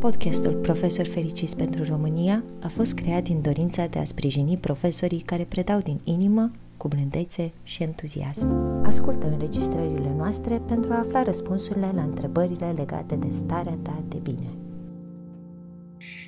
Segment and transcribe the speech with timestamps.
[0.00, 5.44] Podcastul Profesor Fericiți pentru România a fost creat din dorința de a sprijini profesorii care
[5.44, 8.48] predau din inimă, cu blândețe și entuziasm.
[8.86, 14.48] Ascultă înregistrările noastre pentru a afla răspunsurile la întrebările legate de starea ta de bine.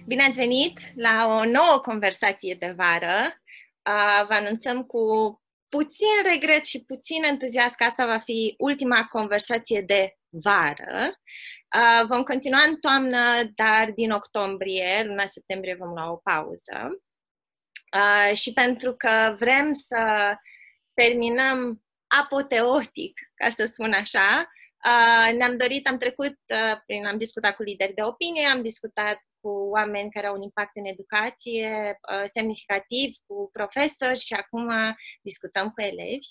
[0.06, 3.42] Bine ați venit la o nouă conversație de vară.
[4.28, 5.00] Vă anunțăm cu
[5.68, 11.20] puțin regret și puțin entuziasm că asta va fi ultima conversație de vară.
[11.76, 17.02] Uh, vom continua în toamnă, dar din octombrie, luna septembrie, vom lua o pauză.
[17.96, 20.34] Uh, și pentru că vrem să
[20.94, 21.84] terminăm
[22.22, 24.50] apoteotic, ca să spun așa,
[24.84, 29.18] uh, ne-am dorit, am trecut uh, prin, am discutat cu lideri de opinie, am discutat
[29.40, 34.70] cu oameni care au un impact în educație uh, semnificativ, cu profesori și acum
[35.22, 36.28] discutăm cu elevi.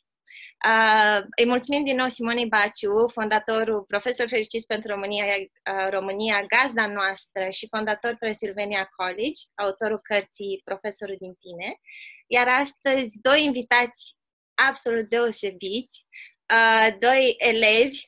[0.68, 6.88] Uh, îi mulțumim din nou Simonei Baciu, fondatorul Profesor Fericiți pentru România, uh, România, gazda
[6.88, 11.80] noastră și fondator Transilvania College, autorul cărții Profesorul din tine.
[12.28, 14.16] Iar astăzi, doi invitați
[14.54, 16.08] absolut deosebiți,
[16.54, 18.00] uh, doi elevi,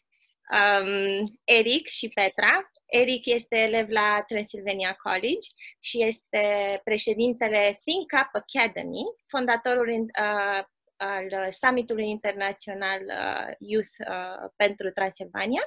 [0.51, 2.69] um, Eric și Petra.
[2.85, 5.47] Eric este elev la Transilvania College
[5.79, 6.45] și este
[6.83, 10.63] președintele Think Up Academy, fondatorul uh,
[10.97, 15.61] al Summitului Internațional uh, Youth uh, pentru Transilvania.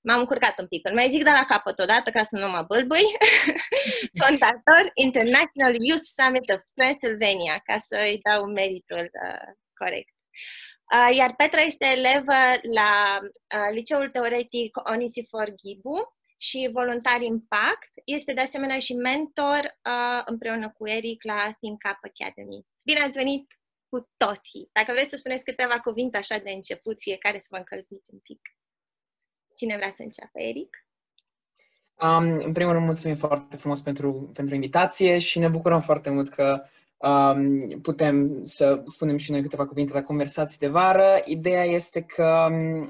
[0.00, 0.88] M-am încurcat un pic.
[0.88, 3.06] Îl mai zic de la capăt odată ca să nu mă bâlbâi.
[4.20, 10.14] Fondator International Youth Summit of Transylvania, ca să îi dau meritul uh, corect.
[10.92, 12.40] Uh, iar Petra este elevă
[12.74, 17.90] la uh, Liceul Teoretic Onisifor Ghibu și voluntar impact.
[18.04, 22.66] Este de asemenea și mentor uh, împreună cu Eric la Think Up Academy.
[22.82, 23.46] Bine ați venit
[23.88, 24.68] cu toții.
[24.72, 28.40] Dacă vreți să spuneți câteva cuvinte așa de început, fiecare să vă încălziți un pic.
[29.56, 30.86] Cine vrea să înceapă, Eric?
[32.02, 36.28] Um, în primul rând, mulțumim foarte frumos pentru, pentru invitație și ne bucurăm foarte mult
[36.28, 36.62] că
[36.96, 41.22] um, putem să spunem și noi câteva cuvinte la conversații de vară.
[41.24, 42.88] Ideea este că um,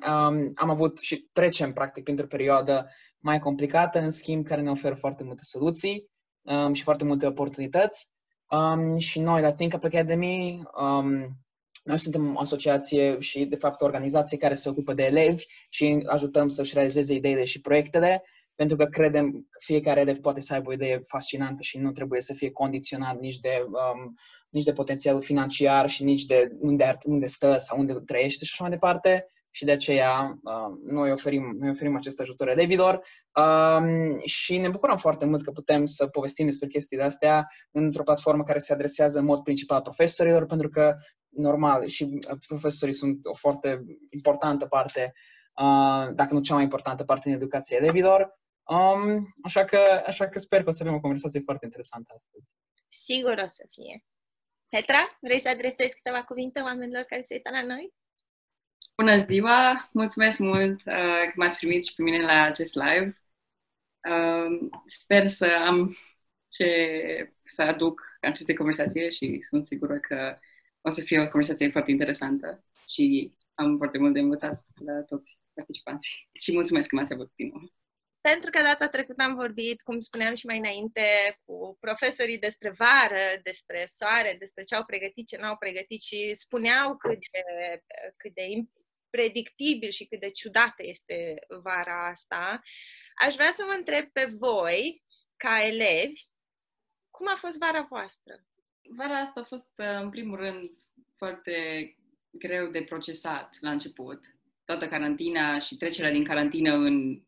[0.54, 5.24] am avut și trecem, practic, printr-o perioadă mai complicată, în schimb, care ne oferă foarte
[5.24, 6.10] multe soluții
[6.42, 8.14] um, și foarte multe oportunități.
[8.50, 11.36] Um, și noi la Think Up Academy, um,
[11.84, 16.04] noi suntem o asociație și, de fapt, o organizație care se ocupă de elevi și
[16.06, 18.22] ajutăm să-și realizeze ideile și proiectele,
[18.54, 22.20] pentru că credem că fiecare elev poate să aibă o idee fascinantă și nu trebuie
[22.20, 24.14] să fie condiționat nici de, um,
[24.48, 28.62] nici de potențialul financiar și nici de unde, unde stă sau unde trăiește și așa
[28.62, 33.06] mai departe și de aceea uh, noi, oferim, noi oferim acest ajutor elevilor
[33.38, 38.44] uh, și ne bucurăm foarte mult că putem să povestim despre chestiile astea într-o platformă
[38.44, 40.96] care se adresează în mod principal profesorilor, pentru că,
[41.28, 45.12] normal, și profesorii sunt o foarte importantă parte,
[45.60, 48.38] uh, dacă nu cea mai importantă parte în educația elevilor.
[48.64, 52.54] Um, așa, că, așa că sper că o să avem o conversație foarte interesantă astăzi.
[52.88, 54.04] Sigur o să fie.
[54.68, 57.94] Petra, vrei să adresezi câteva cuvinte oamenilor care se uită la noi?
[58.96, 59.88] Bună ziua!
[59.92, 63.22] Mulțumesc mult uh, că m-ați primit și pe mine la acest live.
[64.08, 65.96] Uh, sper să am
[66.48, 70.38] ce să aduc în aceste conversații și sunt sigură că
[70.80, 75.38] o să fie o conversație foarte interesantă și am foarte mult de învățat la toți
[75.54, 76.28] participanții.
[76.32, 77.72] Și mulțumesc că m-ați avut din nou.
[78.20, 81.02] Pentru că data trecută am vorbit, cum spuneam și mai înainte,
[81.44, 86.96] cu profesorii despre vară, despre soare, despre ce au pregătit, ce n-au pregătit și spuneau
[86.96, 87.42] cât de,
[88.16, 88.42] cât de
[89.10, 92.62] predictibil și cât de ciudată este vara asta,
[93.26, 95.02] aș vrea să vă întreb pe voi,
[95.36, 96.20] ca elevi,
[97.10, 98.44] cum a fost vara voastră?
[98.96, 100.70] Vara asta a fost, uh, în primul rând,
[101.16, 101.54] foarte
[102.30, 104.20] greu de procesat la început.
[104.64, 107.22] Toată carantina și trecerea din carantină în,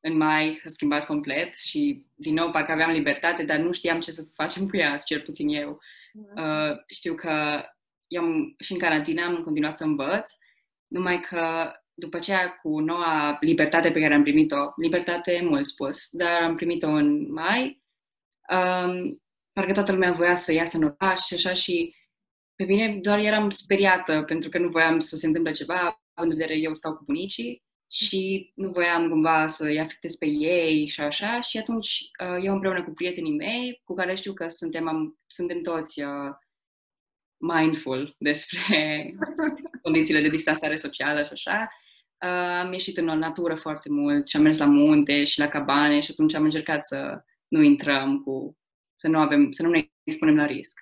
[0.00, 4.10] în mai s-a schimbat complet și, din nou, parcă aveam libertate, dar nu știam ce
[4.10, 5.80] să facem cu ea, cel puțin eu.
[5.80, 6.36] Mm-hmm.
[6.36, 7.64] Uh, știu că
[8.06, 10.32] eu am, și în carantină am continuat să învăț,
[10.92, 16.42] numai că după aceea cu noua libertate pe care am primit-o, libertate mult spus, dar
[16.42, 17.82] am primit-o în mai,
[18.48, 19.22] um,
[19.52, 21.94] parcă toată lumea voia să iasă în oraș și așa și
[22.54, 26.38] pe mine doar eram speriată pentru că nu voiam să se întâmple ceva, având în
[26.38, 31.40] vedere eu stau cu bunicii și nu voiam cumva să-i afectez pe ei și așa.
[31.40, 35.60] Și atunci uh, eu împreună cu prietenii mei, cu care știu că suntem, am, suntem
[35.60, 36.34] toți uh,
[37.42, 39.14] mindful despre
[39.82, 41.68] condițiile de distanțare socială și așa.
[42.24, 42.28] Uh,
[42.60, 46.10] am ieșit în natură foarte mult și am mers la munte și la cabane și
[46.10, 48.58] atunci am încercat să nu intrăm cu,
[48.96, 50.80] să nu avem, să nu ne expunem la risc.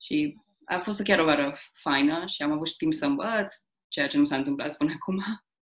[0.00, 3.52] Și a fost chiar o vară faină și am avut timp să învăț,
[3.88, 5.16] ceea ce nu s-a întâmplat până acum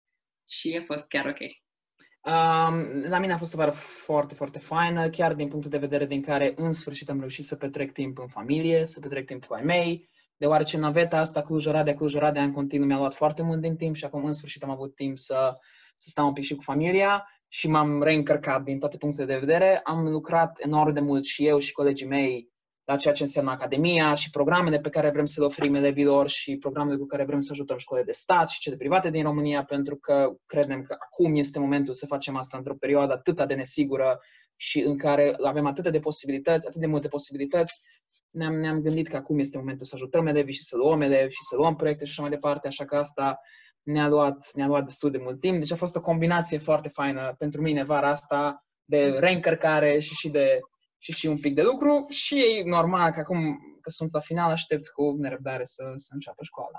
[0.57, 1.41] și a fost chiar ok.
[2.27, 6.07] Um, la mine a fost o vară foarte, foarte faină, chiar din punctul de vedere
[6.07, 9.55] din care în sfârșit am reușit să petrec timp în familie, să petrec timp cu
[9.55, 10.09] ai mei,
[10.45, 14.25] deoarece naveta asta Cluj-Oradea, Cluj-Oradea în continuu mi-a luat foarte mult din timp și acum
[14.25, 15.57] în sfârșit am avut timp să,
[15.97, 19.81] să stau un pic și cu familia și m-am reîncărcat din toate punctele de vedere.
[19.85, 22.53] Am lucrat enorm de mult și eu și colegii mei
[22.85, 26.57] la ceea ce înseamnă Academia și programele pe care vrem să le oferim elevilor și
[26.57, 29.97] programele cu care vrem să ajutăm școlile de stat și cele private din România, pentru
[29.97, 34.21] că credem că acum este momentul să facem asta într-o perioadă atât de nesigură
[34.57, 37.81] și în care avem atât de posibilități, atât de multe posibilități,
[38.35, 41.43] ne-am, ne-am gândit că acum este momentul să ajutăm elevii și să luăm elevi și
[41.43, 43.39] să luăm proiecte și așa mai departe, așa că asta
[43.83, 45.59] ne-a luat, ne-a luat destul de mult timp.
[45.59, 50.29] Deci a fost o combinație foarte faină pentru mine vara asta de reîncărcare și, și
[50.29, 50.61] de
[50.99, 54.51] și și un pic de lucru și e normal că acum că sunt la final
[54.51, 56.79] aștept cu nerăbdare să, să înceapă școala.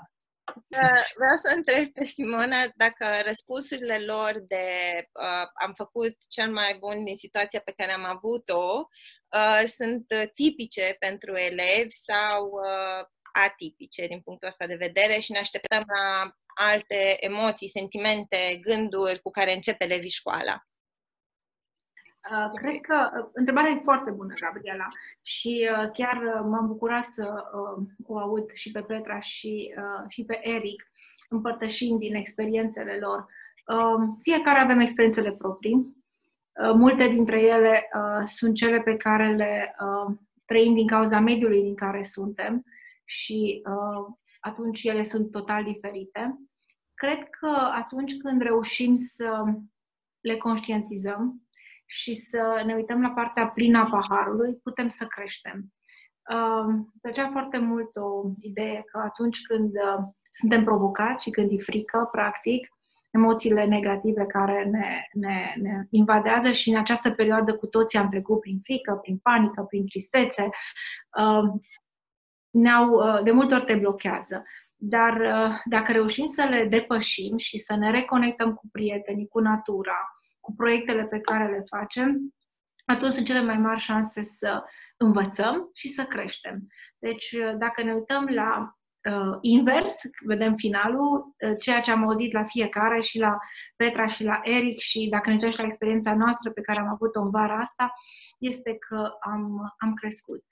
[0.66, 4.66] Da, vreau să întreb pe Simona dacă răspunsurile lor de
[5.12, 8.88] uh, am făcut cel mai bun din situația pe care am avut-o
[9.36, 15.38] uh, sunt tipice pentru elevi sau uh, atipice din punctul ăsta de vedere și ne
[15.38, 20.62] așteptăm la alte emoții, sentimente, gânduri cu care începe elevii școala.
[22.30, 24.88] Uh, cred că uh, întrebarea e foarte bună, Gabriela,
[25.22, 30.04] și uh, chiar uh, m-am bucurat să uh, o aud și pe Petra și, uh,
[30.08, 30.90] și pe Eric,
[31.28, 33.26] împărtășind din experiențele lor.
[33.66, 35.74] Uh, fiecare avem experiențele proprii.
[35.74, 41.62] Uh, multe dintre ele uh, sunt cele pe care le uh, trăim din cauza mediului
[41.62, 42.64] din care suntem
[43.04, 46.38] și uh, atunci ele sunt total diferite.
[46.94, 49.44] Cred că atunci când reușim să
[50.20, 51.45] le conștientizăm,
[51.86, 55.64] și să ne uităm la partea plină a paharului, putem să creștem.
[56.32, 61.62] Uh, plăcea foarte mult o idee că atunci când uh, suntem provocați și când e
[61.62, 62.68] frică, practic,
[63.10, 68.40] emoțiile negative care ne, ne, ne invadează și în această perioadă cu toții am trecut
[68.40, 70.48] prin frică, prin panică, prin tristețe,
[71.18, 71.60] uh,
[72.50, 74.44] ne-au, uh, de multe ori te blochează.
[74.76, 80.15] Dar uh, dacă reușim să le depășim și să ne reconectăm cu prietenii, cu natura,
[80.46, 82.34] cu proiectele pe care le facem,
[82.84, 84.62] atunci sunt cele mai mari șanse să
[84.96, 86.66] învățăm și să creștem.
[86.98, 88.76] Deci, dacă ne uităm la
[89.10, 89.94] uh, invers,
[90.26, 93.38] vedem finalul, uh, ceea ce am auzit la fiecare și la
[93.76, 96.88] Petra și la Eric și dacă ne uităm și la experiența noastră pe care am
[96.88, 97.92] avut-o în vara asta,
[98.38, 100.44] este că am, am crescut.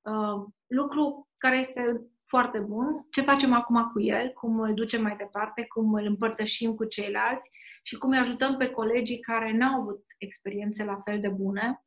[0.00, 3.06] Uh, lucru care este foarte bun.
[3.10, 7.50] Ce facem acum cu el, cum îl ducem mai departe, cum îl împărtășim cu ceilalți?
[7.82, 11.84] Și cum îi ajutăm pe colegii care n-au avut experiențe la fel de bune,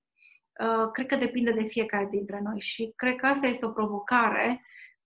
[0.59, 4.61] uh, cred că depinde de fiecare dintre noi și cred că asta este o provocare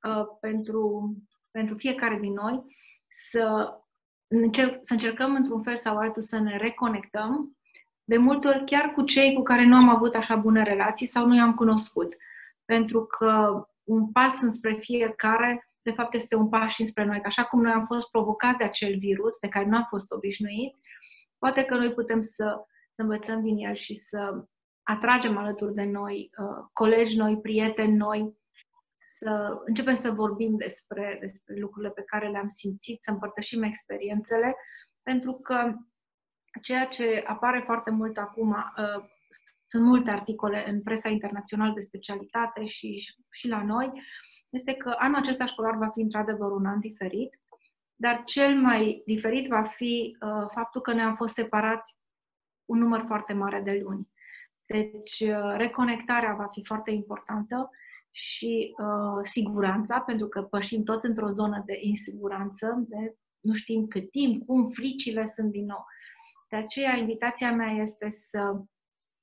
[0.07, 1.13] uh, pentru,
[1.51, 2.63] pentru fiecare din noi
[3.09, 3.69] să,
[4.27, 7.57] încerc, să încercăm într-un fel sau altul să ne reconectăm,
[8.03, 11.25] de multe ori chiar cu cei cu care nu am avut așa bune relații sau
[11.25, 12.15] nu i-am cunoscut.
[12.65, 17.21] Pentru că un pas înspre fiecare, de fapt, este un pas și înspre noi.
[17.25, 20.81] Așa cum noi am fost provocați de acel virus de care nu am fost obișnuiți,
[21.37, 22.65] poate că noi putem să,
[22.95, 24.45] să învățăm din el și să
[24.83, 28.39] atragem alături de noi uh, colegi noi, prieteni noi,
[28.99, 34.55] să începem să vorbim despre, despre lucrurile pe care le-am simțit, să împărtășim experiențele,
[35.03, 35.73] pentru că
[36.61, 39.03] ceea ce apare foarte mult acum, uh,
[39.71, 43.91] sunt multe articole în presa internațională de specialitate și, și la noi,
[44.49, 47.39] este că anul acesta școlar va fi într-adevăr un an diferit,
[47.95, 51.99] dar cel mai diferit va fi uh, faptul că ne-am fost separați
[52.65, 54.07] un număr foarte mare de luni.
[54.65, 57.69] Deci, uh, reconectarea va fi foarte importantă
[58.11, 64.11] și uh, siguranța, pentru că pășim tot într-o zonă de insiguranță, de nu știm cât
[64.11, 65.85] timp, cum fricile sunt din nou.
[66.49, 68.61] De aceea, invitația mea este să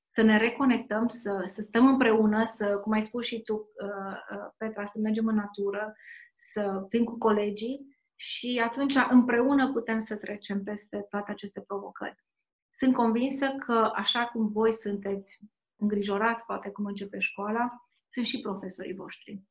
[0.09, 4.51] să ne reconectăm, să, să stăm împreună, să, cum ai spus și tu, uh, uh,
[4.57, 5.95] Petra, să mergem în natură,
[6.35, 12.23] să fim cu colegii și atunci împreună putem să trecem peste toate aceste provocări.
[12.69, 15.39] Sunt convinsă că așa cum voi sunteți
[15.75, 19.41] îngrijorați, poate cum începe școala, sunt și profesorii voștri.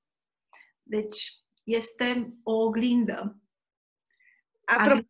[0.83, 1.33] Deci
[1.65, 3.37] este o oglindă.
[4.65, 5.09] Apropo,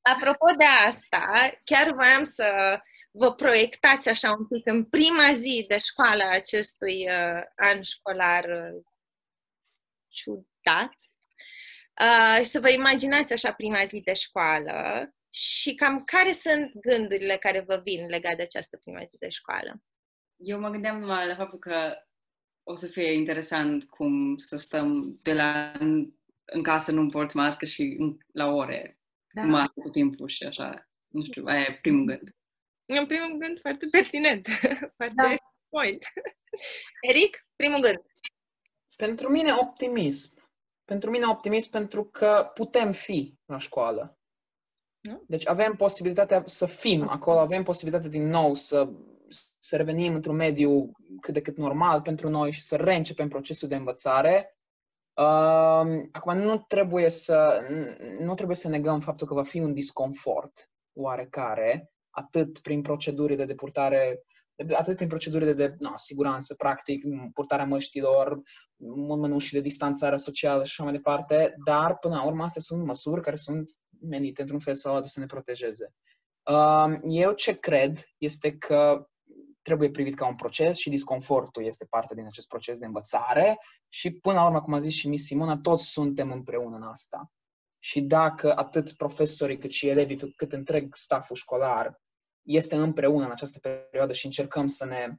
[0.00, 2.78] apropo de asta, chiar voiam să
[3.14, 8.82] vă proiectați așa un pic în prima zi de școală acestui uh, an școlar uh,
[10.08, 10.96] ciudat
[12.00, 17.36] uh, și să vă imaginați așa prima zi de școală și cam care sunt gândurile
[17.36, 19.82] care vă vin legate de această prima zi de școală?
[20.36, 21.94] Eu mă gândeam numai la faptul că
[22.62, 26.12] o să fie interesant cum să stăm de la în,
[26.44, 28.98] în casă, nu porți mască și în, la ore,
[29.32, 29.42] da.
[29.42, 30.88] mască tot timpul și așa.
[31.08, 32.36] Nu știu, aia e primul gând.
[32.86, 34.46] În primul gând, foarte pertinent.
[34.96, 35.36] Foarte da.
[35.68, 36.04] point.
[37.10, 38.02] Eric, primul gând.
[38.96, 40.50] Pentru mine optimism.
[40.84, 44.16] Pentru mine optimism pentru că putem fi la școală.
[45.26, 48.88] Deci avem posibilitatea să fim acolo, avem posibilitatea din nou să,
[49.58, 53.74] să revenim într-un mediu cât de cât normal pentru noi și să reîncepem procesul de
[53.74, 54.56] învățare.
[55.14, 57.60] Uh, acum, nu trebuie, să,
[58.18, 63.44] nu trebuie să negăm faptul că va fi un disconfort oarecare, atât prin proceduri de
[63.44, 64.22] depurtare
[64.72, 67.04] atât prin procedurile de no, siguranță, practic,
[67.34, 68.40] purtarea măștilor,
[69.06, 73.22] mănuși de distanțare socială și așa mai departe, dar până la urmă astea sunt măsuri
[73.22, 75.94] care sunt menite într-un fel sau altul să ne protejeze.
[76.42, 79.06] Um, eu ce cred este că
[79.62, 84.10] trebuie privit ca un proces și disconfortul este parte din acest proces de învățare și
[84.10, 87.32] până la urmă, cum a zis și Miss Simona, toți suntem împreună în asta.
[87.78, 92.01] Și dacă atât profesorii cât și elevii, cât întreg staful școlar
[92.42, 95.16] este împreună în această perioadă și încercăm să ne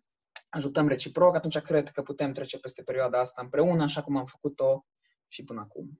[0.49, 4.85] ajutăm reciproc, atunci cred că putem trece peste perioada asta împreună, așa cum am făcut-o
[5.27, 5.99] și până acum.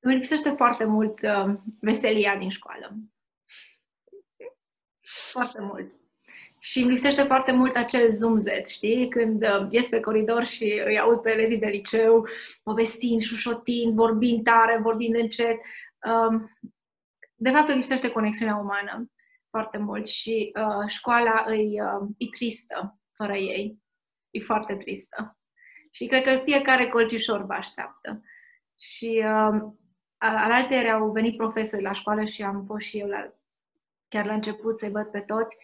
[0.00, 2.96] Îmi lipsește foarte mult uh, veselia din școală.
[5.30, 5.92] Foarte mult.
[6.58, 9.08] Și îmi lipsește foarte mult acel zumzet, știi?
[9.08, 12.26] Când uh, ies pe coridor și îi aud pe elevii de liceu
[12.62, 15.56] povestind, șușotind, vorbind tare, vorbind încet.
[16.06, 16.40] Uh,
[17.34, 19.10] de fapt, îmi lipsește conexiunea umană
[19.52, 23.78] foarte mult și uh, școala îi, uh, e tristă fără ei.
[24.30, 25.38] E foarte tristă.
[25.90, 28.22] Și cred că fiecare colțișor vă așteaptă.
[28.78, 29.60] Și uh,
[30.18, 33.32] alaltăieri au venit profesori la școală și am fost și eu la,
[34.08, 35.56] chiar la început să-i văd pe toți.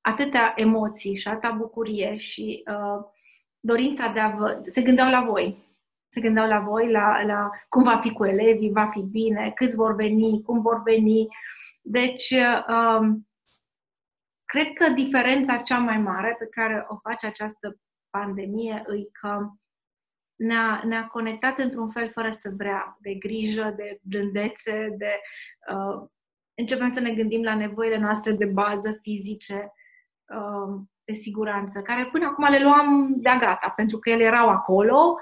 [0.00, 3.04] Atâtea emoții și atâta bucurie și uh,
[3.60, 4.62] dorința de a vă...
[4.66, 5.67] Se gândeau la voi.
[6.08, 9.76] Se gândeau la voi, la, la cum va fi cu elevii, va fi bine, câți
[9.76, 11.20] vor veni, cum vor veni.
[11.20, 11.28] Uh,
[11.90, 12.34] deci,
[12.68, 13.28] um,
[14.44, 19.50] cred că diferența cea mai mare pe care o face această pandemie e că
[20.36, 25.20] ne-a, ne-a conectat într-un fel fără să vrea, de grijă, de blândețe, de
[25.72, 26.08] uh,
[26.54, 29.72] începem să ne gândim la nevoile noastre de bază fizice,
[30.34, 35.18] uh, de siguranță, care până acum le luam de gata, pentru că ele erau acolo.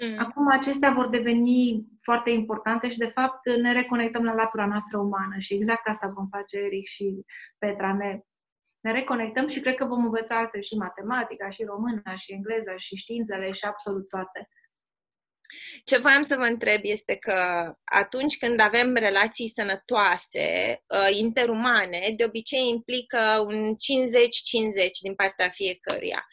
[0.00, 0.18] Mm.
[0.18, 5.38] Acum acestea vor deveni foarte importante și, de fapt, ne reconectăm la latura noastră umană
[5.38, 7.24] și exact asta vom face Eric și
[7.58, 7.94] Petra.
[7.94, 8.20] Ne,
[8.80, 12.96] ne reconectăm și cred că vom învăța altfel și matematica, și româna, și engleza, și
[12.96, 14.48] științele, și absolut toate.
[15.84, 22.24] Ce voiam să vă întreb este că atunci când avem relații sănătoase, uh, interumane, de
[22.24, 26.26] obicei implică un 50-50 din partea fiecăruia.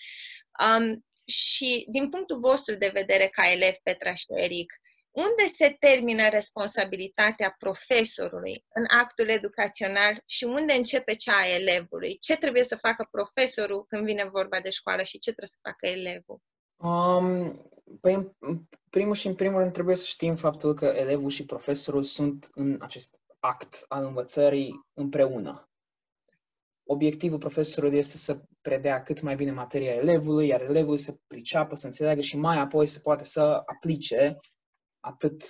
[0.66, 4.74] Um, și din punctul vostru de vedere ca elev, Petra și Eric,
[5.12, 12.18] unde se termină responsabilitatea profesorului în actul educațional și unde începe cea a elevului?
[12.20, 15.88] Ce trebuie să facă profesorul când vine vorba de școală și ce trebuie să facă
[15.88, 16.40] elevul?
[16.76, 17.70] Um,
[18.02, 22.04] păi, în primul și în primul rând trebuie să știm faptul că elevul și profesorul
[22.04, 25.70] sunt în acest act al învățării împreună.
[26.88, 31.86] Obiectivul profesorului este să predea cât mai bine materia elevului, iar elevul să priceapă, să
[31.86, 34.40] înțeleagă și mai apoi să poate să aplice
[35.00, 35.44] atât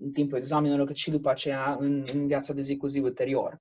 [0.00, 3.58] în timpul examenelor, cât și după aceea în, în viața de zi cu zi ulterior.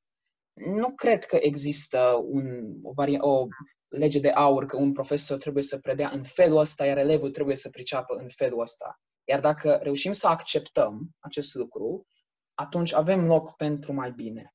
[0.54, 3.48] Nu cred că există un, o, vari- o
[3.88, 7.56] lege de aur că un profesor trebuie să predea în felul ăsta, iar elevul trebuie
[7.56, 9.00] să priceapă în felul ăsta.
[9.24, 12.06] Iar dacă reușim să acceptăm acest lucru,
[12.54, 14.53] atunci avem loc pentru mai bine.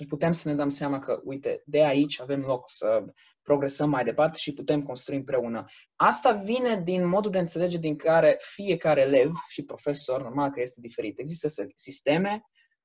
[0.00, 3.04] Atunci putem să ne dăm seama că, uite, de aici avem loc să
[3.42, 5.64] progresăm mai departe și putem construi împreună.
[5.96, 10.80] Asta vine din modul de înțelege din care fiecare elev și profesor, normal că este
[10.80, 11.18] diferit.
[11.18, 12.42] Există sisteme,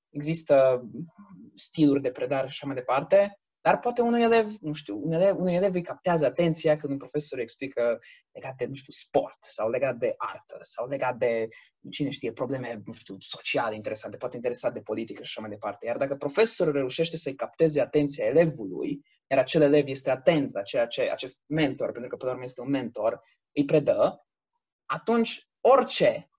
[0.09, 0.85] există
[1.53, 5.39] stiluri de predare și așa mai departe, dar poate unui elev, nu știu, unui elev,
[5.39, 7.99] unui elev îi captează atenția când un profesor explică
[8.31, 11.47] legat de, nu știu, sport sau legat de artă sau legat de,
[11.89, 15.85] cine știe, probleme, nu știu, sociale interesante, poate interesat de politică și așa mai departe.
[15.85, 20.85] Iar dacă profesorul reușește să-i capteze atenția elevului, iar acel elev este atent la ceea
[20.85, 24.25] ce acest mentor, pentru că până la urmă este un mentor, îi predă,
[24.85, 26.29] atunci orice,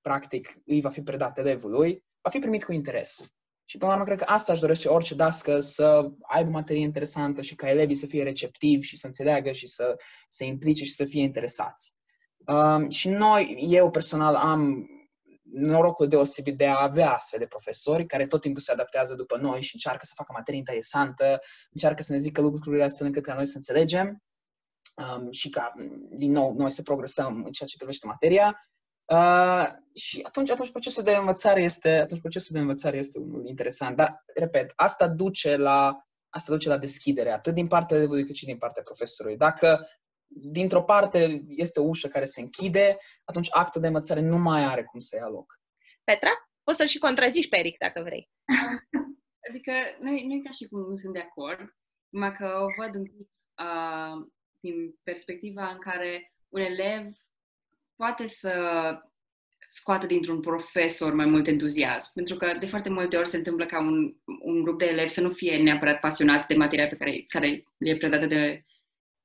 [0.00, 3.37] practic, îi va fi predat elevului, va fi primit cu interes.
[3.68, 7.42] Și până la urmă, cred că asta își dorește orice dască, să aibă materie interesantă
[7.42, 9.96] și ca elevii să fie receptivi și să înțeleagă și să
[10.28, 11.94] se implice și să fie interesați.
[12.46, 14.86] Um, și noi, eu personal, am
[15.42, 19.62] norocul deosebit de a avea astfel de profesori care tot timpul se adaptează după noi
[19.62, 23.46] și încearcă să facă materie interesantă, încearcă să ne zică lucrurile astfel încât ca noi
[23.46, 24.22] să înțelegem
[24.96, 25.72] um, și ca,
[26.10, 28.68] din nou, noi să progresăm în ceea ce privește materia.
[29.12, 33.96] Uh, și atunci, atunci procesul de învățare este, atunci procesul de învățare este unul interesant.
[33.96, 38.44] Dar, repet, asta duce la asta duce la deschidere, atât din partea elevului cât și
[38.44, 39.36] din partea profesorului.
[39.36, 39.88] Dacă
[40.26, 44.84] dintr-o parte este o ușă care se închide, atunci actul de învățare nu mai are
[44.84, 45.60] cum să ia loc.
[46.04, 46.30] Petra?
[46.62, 48.30] Poți să-l și contrazici pe Eric dacă vrei.
[49.48, 51.76] Adică nu e, nu e ca și cum nu sunt de acord,
[52.08, 53.28] numai că o văd un pic
[53.62, 54.28] uh,
[54.60, 57.04] din perspectiva în care un elev
[57.98, 58.52] poate să
[59.68, 62.12] scoată dintr-un profesor mai mult entuziasm.
[62.14, 65.20] Pentru că de foarte multe ori se întâmplă ca un, un grup de elevi să
[65.20, 68.64] nu fie neapărat pasionați de materia pe care, care le e predată de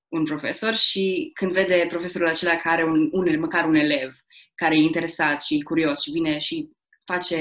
[0.08, 4.16] un profesor și când vede profesorul acela care are un, un, măcar un elev
[4.56, 6.70] care e interesat și curios și vine și
[7.06, 7.38] face,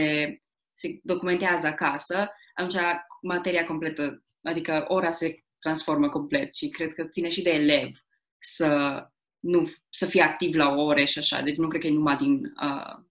[0.72, 2.82] se documentează acasă, atunci
[3.22, 7.90] materia completă, adică ora se transformă complet și cred că ține și de elev
[8.38, 9.02] să
[9.42, 11.40] nu, să fie activ la ore și așa.
[11.40, 13.02] Deci nu cred că e numai din uh,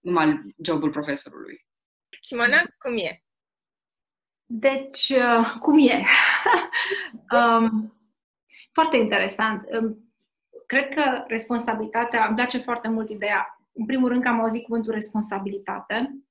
[0.00, 1.66] numai jobul profesorului.
[2.20, 3.22] Simona, cum e?
[4.46, 6.04] Deci, uh, cum e?
[7.36, 7.94] um,
[8.72, 9.68] foarte interesant.
[9.80, 10.12] Um,
[10.66, 14.92] cred că responsabilitatea, îmi place foarte mult ideea, în primul rând că am auzit cuvântul
[14.92, 16.24] responsabilitate,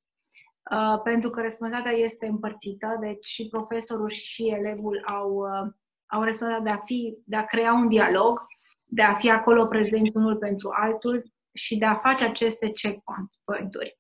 [0.72, 5.72] uh, pentru că responsabilitatea este împărțită, deci și profesorul și elevul au, uh,
[6.06, 8.46] au responsabilitatea de a, fi, de a crea un dialog,
[8.90, 13.98] de a fi acolo prezent unul pentru altul și de a face aceste checkpoint-uri.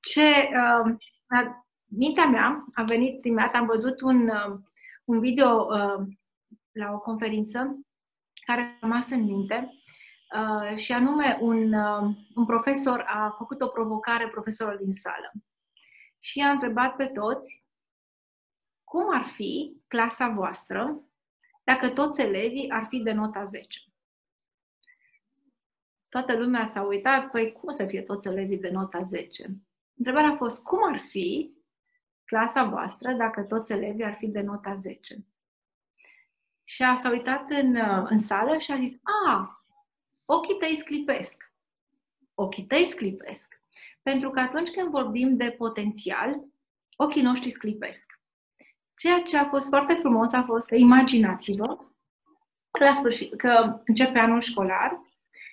[0.00, 0.94] Ce uh,
[1.84, 4.58] mintea mea a venit imediat, am văzut un, uh,
[5.04, 6.06] un video uh,
[6.72, 7.80] la o conferință
[8.46, 9.72] care a rămas în minte
[10.34, 15.32] uh, și anume un, uh, un profesor a făcut o provocare profesorul din sală.
[16.18, 17.64] Și a întrebat pe toți
[18.84, 21.04] cum ar fi clasa voastră
[21.64, 23.89] dacă toți elevii ar fi de nota 10
[26.10, 29.46] toată lumea s-a uitat, păi cum să fie toți elevii de nota 10?
[29.96, 31.54] Întrebarea a fost, cum ar fi
[32.24, 35.24] clasa voastră dacă toți elevii ar fi de nota 10?
[36.64, 37.76] Și a s-a uitat în,
[38.08, 39.64] în sală și a zis, a,
[40.24, 41.52] ochii tăi sclipesc.
[42.34, 43.62] Ochii tăi sclipesc.
[44.02, 46.44] Pentru că atunci când vorbim de potențial,
[46.96, 48.20] ochii noștri sclipesc.
[48.94, 51.78] Ceea ce a fost foarte frumos a fost că imaginați-vă
[52.78, 55.00] la sfârșit, că începe anul școlar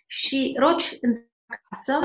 [0.08, 1.26] și rogi în
[1.70, 2.00] casă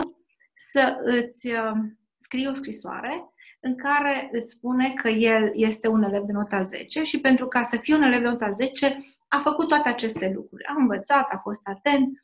[0.54, 1.72] să îți uh,
[2.16, 3.26] scrii o scrisoare
[3.60, 7.62] în care îți spune că el este un elev de nota 10 și pentru ca
[7.62, 10.64] să fie un elev de nota 10 a făcut toate aceste lucruri.
[10.64, 12.20] A învățat, a fost atent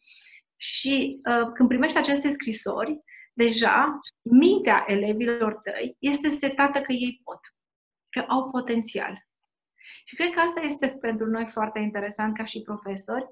[0.56, 3.00] și uh, când primești aceste scrisori,
[3.32, 7.40] deja mintea elevilor tăi este setată că ei pot,
[8.08, 9.26] că au potențial.
[10.04, 13.26] Și cred că asta este pentru noi foarte interesant ca și profesori,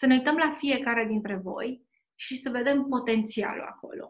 [0.00, 4.08] să ne uităm la fiecare dintre voi și să vedem potențialul acolo.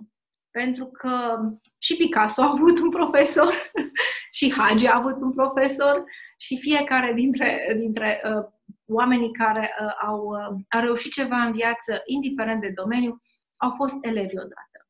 [0.51, 1.39] Pentru că
[1.79, 3.71] și Picasso a avut un profesor,
[4.39, 6.05] și Hagi a avut un profesor,
[6.39, 8.45] și fiecare dintre, dintre uh,
[8.87, 13.21] oamenii care uh, au, uh, au reușit ceva în viață, indiferent de domeniu,
[13.57, 14.89] au fost elevi odată.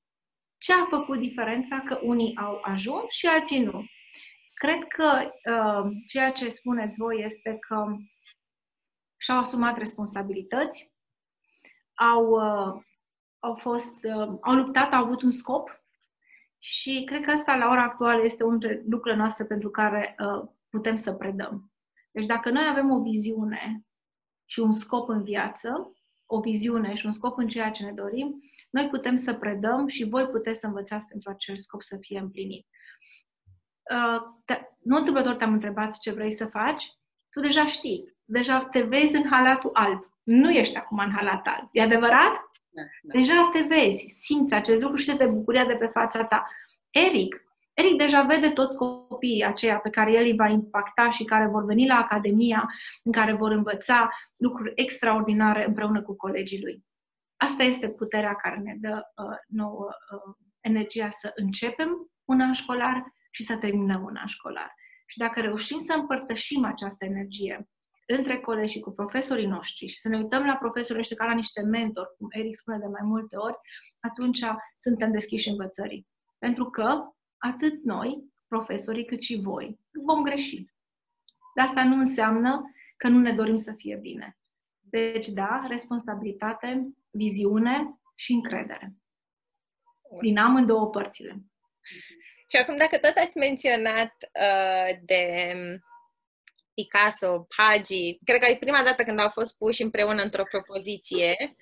[0.58, 1.80] Ce a făcut diferența?
[1.80, 3.84] Că unii au ajuns și alții nu.
[4.54, 7.86] Cred că uh, ceea ce spuneți voi este că
[9.20, 10.89] și-au asumat responsabilități,
[12.00, 12.82] au, uh,
[13.38, 15.82] au, fost, uh, au luptat, au avut un scop
[16.58, 20.48] și cred că asta la ora actuală este unul dintre lucrurile noastre pentru care uh,
[20.68, 21.72] putem să predăm.
[22.10, 23.84] Deci dacă noi avem o viziune
[24.44, 25.92] și un scop în viață,
[26.26, 30.08] o viziune și un scop în ceea ce ne dorim, noi putem să predăm și
[30.08, 32.66] voi puteți să învățați pentru acel scop să fie împlinit.
[33.94, 36.84] Uh, te, nu întâmplător te-am întrebat ce vrei să faci,
[37.30, 40.10] tu deja știi, deja te vezi în halatul alb.
[40.31, 41.69] Nu ești acum în halat alb.
[41.73, 42.33] E adevărat?
[42.71, 43.19] Da, da.
[43.19, 46.47] Deja te vezi, simți acest lucru și de bucuria de pe fața ta.
[46.90, 51.47] Eric, Eric deja vede toți copiii aceia pe care el îi va impacta și care
[51.47, 52.71] vor veni la Academia,
[53.03, 56.85] în care vor învăța lucruri extraordinare împreună cu colegii lui.
[57.37, 63.05] Asta este puterea care ne dă uh, nouă uh, energia să începem un an școlar
[63.31, 64.75] și să terminăm un an școlar.
[65.07, 67.69] Și dacă reușim să împărtășim această energie
[68.16, 71.35] între colegi și cu profesorii noștri și să ne uităm la profesorii ăștia ca la
[71.35, 73.57] niște mentori, cum Eric spune de mai multe ori,
[74.01, 74.40] atunci
[74.77, 76.07] suntem deschiși învățării.
[76.38, 77.01] Pentru că
[77.38, 80.64] atât noi, profesorii, cât și voi, vom greși.
[81.55, 84.38] Dar asta nu înseamnă că nu ne dorim să fie bine.
[84.81, 88.94] Deci, da, responsabilitate, viziune și încredere.
[90.20, 91.44] Din amândouă părțile.
[92.49, 95.53] Și acum, dacă tot ați menționat uh, de
[96.81, 101.37] Picasso, Hagi, cred că e prima dată când au fost puși împreună într-o propoziție,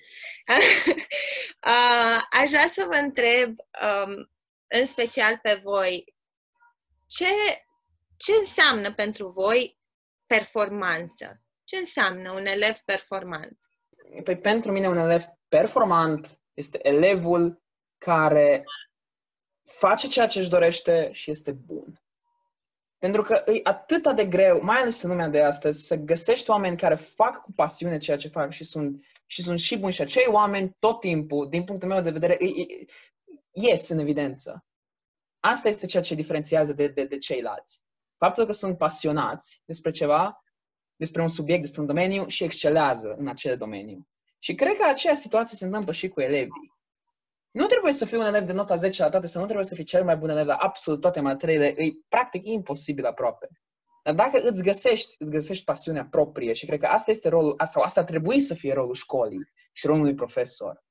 [1.67, 4.31] uh, aș vrea să vă întreb, um,
[4.67, 6.15] în special pe voi,
[7.07, 7.27] ce,
[8.17, 9.79] ce înseamnă pentru voi
[10.27, 11.43] performanță?
[11.65, 13.59] Ce înseamnă un elev performant?
[14.25, 17.63] Păi pentru mine un elev performant este elevul
[17.99, 18.65] care
[19.65, 22.03] face ceea ce își dorește și este bun.
[22.99, 26.77] Pentru că e atât de greu, mai ales în lumea de astăzi, să găsești oameni
[26.77, 29.93] care fac cu pasiune ceea ce fac și sunt și, sunt și buni.
[29.93, 32.39] Și acei oameni tot timpul, din punctul meu de vedere,
[33.51, 34.65] ies în evidență.
[35.41, 37.83] Asta este ceea ce diferențiază de, de, de ceilalți.
[38.17, 40.45] Faptul că sunt pasionați despre ceva,
[40.97, 44.09] despre un subiect, despre un domeniu și excelează în acel domeniu.
[44.39, 46.78] Și cred că aceeași situație se întâmplă și cu elevii.
[47.59, 49.75] Nu trebuie să fii un elev de nota 10 la toate, să nu trebuie să
[49.75, 51.67] fii cel mai bun elev la absolut toate materiile.
[51.67, 53.49] E practic imposibil aproape.
[54.05, 57.83] Dar dacă îți găsești, îți găsești pasiunea proprie și cred că asta este rolul, sau
[57.83, 60.85] asta ar trebui să fie rolul școlii și rolul unui profesor,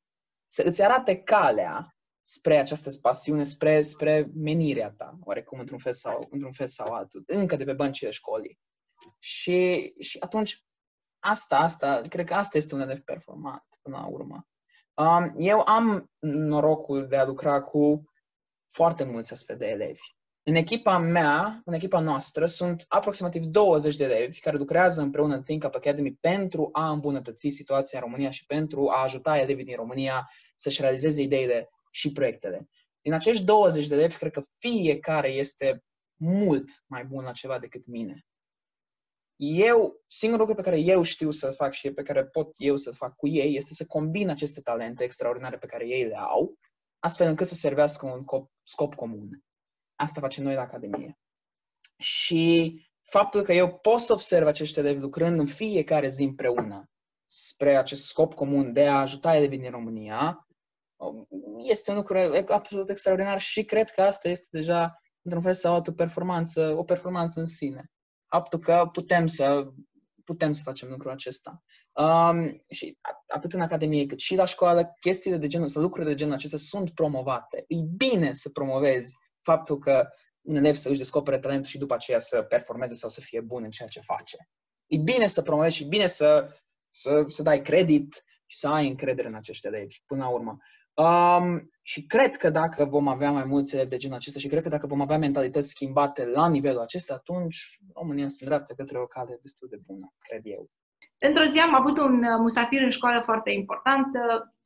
[0.48, 6.28] să îți arate calea spre această pasiune, spre, spre menirea ta, oarecum într-un fel sau,
[6.30, 8.60] într-un fel sau altul, încă de pe băncile școlii.
[9.20, 10.64] Și, și atunci,
[11.20, 14.48] asta, asta, cred că asta este un elev performant până la urmă.
[14.98, 18.04] Um, eu am norocul de a lucra cu
[18.68, 20.02] foarte mulți astfel de elevi.
[20.44, 25.44] În echipa mea, în echipa noastră, sunt aproximativ 20 de elevi care lucrează împreună în
[25.44, 29.76] Think Up Academy pentru a îmbunătăți situația în România și pentru a ajuta elevii din
[29.76, 32.70] România să-și realizeze ideile și proiectele.
[33.02, 35.84] Din acești 20 de elevi, cred că fiecare este
[36.16, 38.26] mult mai bun la ceva decât mine.
[39.40, 42.94] Eu, singurul lucru pe care eu știu să-l fac și pe care pot eu să-l
[42.94, 46.58] fac cu ei este să combin aceste talente extraordinare pe care ei le au,
[47.00, 48.24] astfel încât să servească un
[48.64, 49.44] scop comun.
[49.96, 51.18] Asta facem noi la Academie.
[51.98, 56.90] Și faptul că eu pot să observ acești elevi lucrând în fiecare zi împreună
[57.30, 60.48] spre acest scop comun de a ajuta elevii din România,
[61.58, 65.94] este un lucru absolut extraordinar și cred că asta este deja, într-un fel sau altul,
[65.94, 67.92] performanță, o performanță în sine.
[68.28, 69.72] Faptul că putem să
[70.28, 71.64] putem să facem lucrul acesta.
[71.92, 76.18] Um, și atât în Academie cât și la școală, chestiile de genul, sau lucrurile de
[76.18, 77.66] genul acesta sunt promovate.
[77.68, 80.08] E bine să promovezi faptul că
[80.42, 83.64] un elev să își descopere talentul și după aceea să performeze sau să fie bun
[83.64, 84.50] în ceea ce face.
[84.88, 86.54] E bine să promovezi și bine să,
[86.90, 90.58] să, să dai credit și să ai încredere în acești elevi, până la urmă.
[90.98, 94.64] Um, și cred că dacă vom avea mai mulți elevi de genul acesta și cred
[94.64, 99.06] că dacă vom avea mentalități schimbate la nivelul acesta, atunci România se îndreaptă către o
[99.06, 100.70] cale destul de bună, cred eu.
[101.20, 104.08] Într-o zi am avut un uh, musafir în școală foarte important,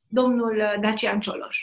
[0.08, 1.58] domnul Dacian Cioloș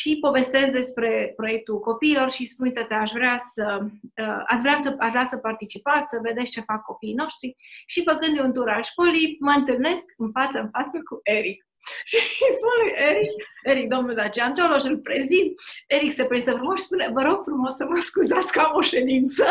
[0.00, 4.96] și povestesc despre proiectul copiilor și spun, te aș vrea să, uh, aș vrea să,
[4.98, 7.54] aș vrea să participați, să vedeți ce fac copiii noștri
[7.86, 11.66] și făcând un tur al școlii, mă întâlnesc în față în față cu Eric.
[12.10, 13.30] Și îi spun lui Eric,
[13.62, 15.52] Eric, domnul Dacian Cioloș, îl prezint.
[15.86, 18.82] Eric se prezintă frumos și spune, vă rog frumos să mă scuzați că am o
[18.82, 19.44] ședință.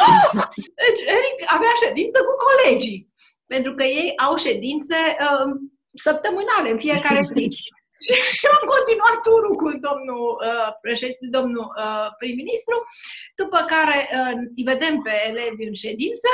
[0.82, 3.08] deci Eric avea ședință cu colegii,
[3.46, 5.50] pentru că ei au ședințe uh,
[5.94, 7.48] săptămânale în fiecare zi.
[8.38, 12.76] Și am continuat turul cu domnul, uh, președinte, domnul uh, prim-ministru,
[13.40, 16.28] după care uh, îi vedem pe elevi în ședință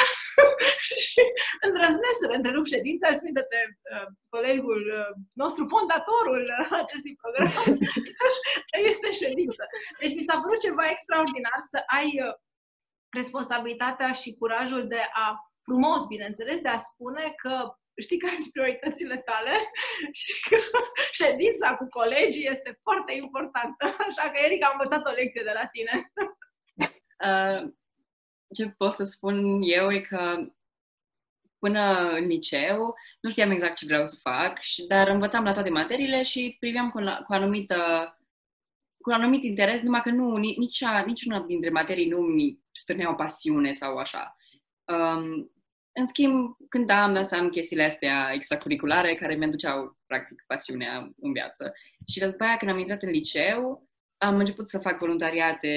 [1.06, 1.22] și
[1.66, 3.44] îndrăznesc să întrerup ședința, spune de
[3.94, 5.10] uh, colegul uh,
[5.42, 6.42] nostru, fondatorul
[6.82, 7.50] acestui program,
[8.92, 9.62] este în ședință.
[10.00, 12.34] Deci mi s-a părut ceva extraordinar să ai uh,
[13.20, 15.26] responsabilitatea și curajul de a
[15.62, 17.54] frumos, bineînțeles, de a spune că
[18.02, 19.54] știi care sunt prioritățile tale
[20.22, 20.56] și că
[21.12, 23.84] ședința cu colegii este foarte importantă.
[24.08, 25.94] Așa că, Eric, am învățat o lecție de la tine.
[27.26, 27.72] Uh,
[28.54, 30.46] ce pot să spun eu e că
[31.58, 34.58] până în liceu nu știam exact ce vreau să fac,
[34.88, 37.76] dar învățam la toate materiile și priveam cu, cu anumită
[39.00, 43.14] cu un anumit interes, numai că nu, nici, niciuna dintre materii nu mi stârnea o
[43.14, 44.36] pasiune sau așa.
[44.84, 45.52] Um,
[45.98, 51.10] în schimb, când am dat să am chestiile astea extracurriculare care mi aduceau, practic, pasiunea
[51.20, 51.72] în viață.
[52.06, 55.72] Și după aia, când am intrat în liceu, am început să fac voluntariate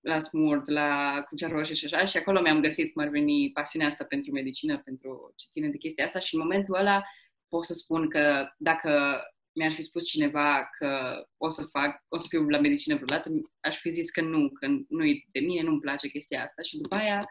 [0.00, 3.88] la Smurt, la Crucea Roșie și așa, și acolo mi-am găsit cum ar veni pasiunea
[3.88, 7.02] asta pentru medicină, pentru ce ține de chestia asta și în momentul ăla
[7.48, 12.26] pot să spun că dacă mi-ar fi spus cineva că o să fac, o să
[12.28, 15.80] fiu la medicină vreodată, aș fi zis că nu, că nu e de mine, nu-mi
[15.80, 17.26] place chestia asta și după aia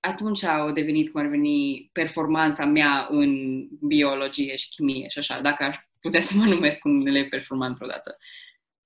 [0.00, 5.64] atunci au devenit cum ar veni performanța mea în biologie și chimie și așa, dacă
[5.64, 8.18] aș putea să mă numesc un elev performant vreodată.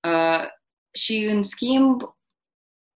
[0.07, 0.45] Uh,
[0.91, 2.01] și în schimb,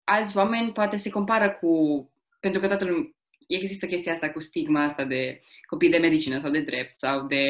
[0.04, 2.04] alți oameni poate se compară cu,
[2.40, 3.14] pentru că toată lumea,
[3.48, 7.44] există chestia asta cu stigma asta de copii de medicină sau de drept sau de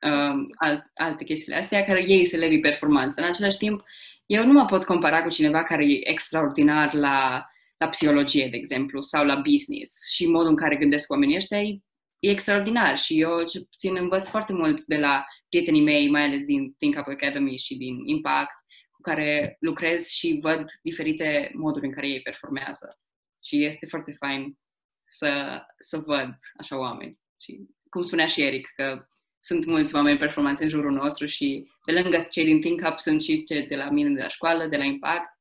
[0.00, 3.20] um, alt, alte chestiile astea, care ei se levi performanță.
[3.20, 3.84] În același timp,
[4.26, 7.46] eu nu mă pot compara cu cineva care e extraordinar la
[7.80, 11.78] la psihologie, de exemplu, sau la business și modul în care gândesc oamenii ăștia e,
[12.18, 16.44] e extraordinar și eu, ce puțin, învăț foarte mult de la prietenii mei, mai ales
[16.44, 18.54] din Think Up Academy și din Impact,
[18.90, 22.98] cu care lucrez și văd diferite moduri în care ei performează.
[23.44, 24.58] Și este foarte fain
[25.06, 27.18] să, să văd așa oameni.
[27.42, 29.04] Și cum spunea și Eric, că
[29.42, 33.22] sunt mulți oameni performanți în jurul nostru și pe lângă cei din Think Up sunt
[33.22, 35.38] și cei de la mine de la școală, de la Impact,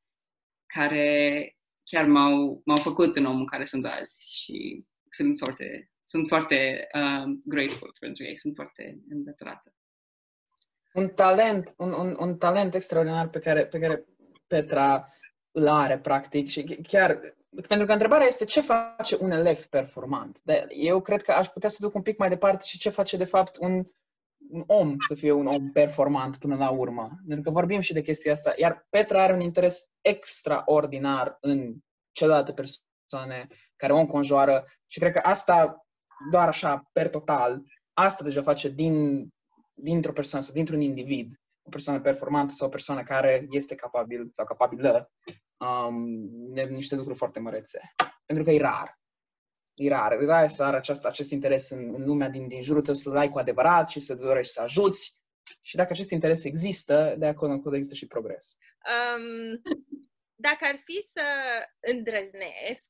[0.65, 1.58] care
[1.89, 7.37] chiar m-au, m-au făcut în omul care sunt azi și sunt foarte, sunt foarte uh,
[7.45, 9.73] grateful pentru ei, sunt foarte îndatorată.
[10.93, 14.05] Un talent, un, un, un talent extraordinar pe care, pe care
[14.47, 15.13] Petra
[15.51, 17.19] îl are, practic, și chiar
[17.67, 20.39] pentru că întrebarea este ce face un elev performant.
[20.43, 23.17] De, eu cred că aș putea să duc un pic mai departe și ce face
[23.17, 23.85] de fapt un,
[24.49, 27.09] un om să fie un om performant până la urmă.
[27.27, 28.53] Pentru că vorbim și de chestia asta.
[28.57, 31.75] Iar Petra are un interes extraordinar în
[32.11, 35.85] celelalte persoane care o înconjoară și cred că asta,
[36.31, 37.61] doar așa, per total,
[37.93, 39.27] asta deja face din,
[39.73, 41.33] dintr-o persoană sau dintr-un individ
[41.69, 45.11] o persoană performantă sau o persoană care este capabil sau capabilă
[45.57, 47.93] um, de niște lucruri foarte mărețe.
[48.25, 48.99] Pentru că e rar.
[49.79, 50.11] E rar.
[50.11, 53.17] E rar să are aceast, acest interes în, în lumea din, din jurul tău, să-l
[53.17, 55.17] ai cu adevărat și să dorești să ajuți.
[55.61, 58.57] Și dacă acest interes există, de acolo încolo există și progres.
[59.15, 59.61] Um,
[60.47, 61.23] dacă ar fi să
[61.79, 62.89] îndrăznesc,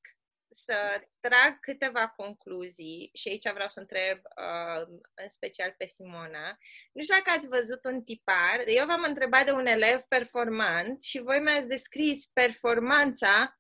[0.52, 6.58] să trag câteva concluzii și aici vreau să întreb uh, în special pe Simona.
[6.92, 8.64] Nu știu dacă ați văzut un tipar.
[8.66, 13.60] Eu v-am întrebat de un elev performant și voi mi-ați descris performanța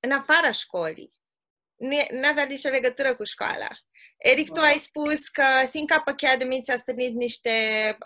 [0.00, 1.14] în afara școlii.
[2.10, 3.68] Nu avea nicio legătură cu școala.
[4.16, 7.50] Eric, tu ai spus că Think Up Academy ți-a stârnit niște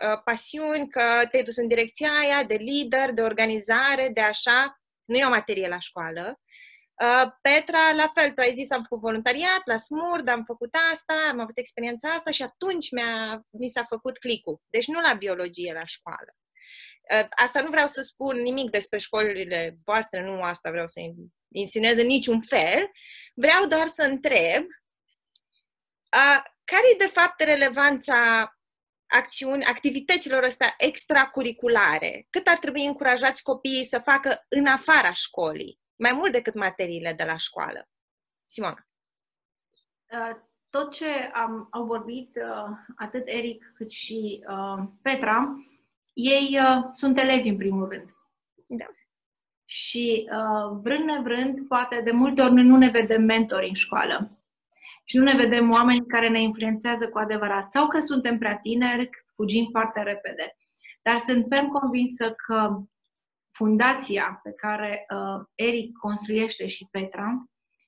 [0.03, 4.81] uh, pasiuni, că te-ai dus în direcția aia de lider, de organizare, de așa.
[5.05, 6.41] Nu e o materie la școală.
[7.03, 11.15] Uh, Petra, la fel, tu ai zis, am făcut voluntariat la SMURD, am făcut asta,
[11.31, 14.61] am avut experiența asta și atunci mi-a, mi s-a făcut clicul.
[14.67, 16.37] Deci nu la biologie, la școală.
[17.13, 21.01] Uh, asta nu vreau să spun nimic despre școlile voastre, nu asta vreau să
[21.57, 22.91] insinuez în niciun fel.
[23.35, 28.51] Vreau doar să întreb uh, care e de fapt relevanța
[29.07, 32.27] acțiuni, activităților astea extracurriculare?
[32.31, 35.85] Cât ar trebui încurajați copiii să facă în afara școlii?
[35.97, 37.89] mai mult decât materiile de la școală.
[38.47, 38.87] Simona.
[40.13, 40.37] Uh,
[40.71, 45.57] tot ce am, au vorbit uh, atât Eric cât și uh, Petra,
[46.13, 48.11] ei uh, sunt elevi în primul rând.
[48.67, 48.87] Da.
[49.69, 54.31] Și uh, vrând nevrând, poate de multe ori nu ne vedem mentori în școală.
[55.05, 57.71] Și nu ne vedem oameni care ne influențează cu adevărat.
[57.71, 60.57] Sau că suntem prea tineri, fugim foarte repede.
[61.03, 62.81] Dar sunt ferm convinsă că
[63.53, 67.45] fundația pe care uh, Eric construiește și Petra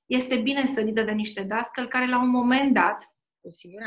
[0.06, 3.12] este bine sădită de niște dascăl care la un moment dat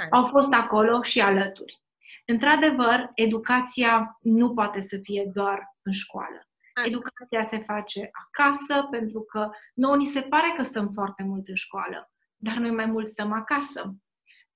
[0.10, 1.82] au fost acolo și alături.
[2.26, 6.51] Într-adevăr, educația nu poate să fie doar în școală.
[6.86, 11.56] Educația se face acasă, pentru că nouă ni se pare că stăm foarte mult în
[11.56, 13.96] școală, dar noi mai mult stăm acasă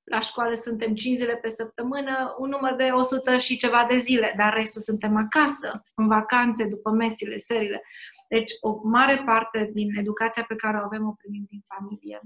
[0.06, 4.34] la școală suntem 5 zile pe săptămână, un număr de 100 și ceva de zile,
[4.38, 7.84] dar restul suntem acasă, în vacanțe, după mesile, serile.
[8.30, 12.20] Deci o mare parte din educația pe care o avem o primim din familie,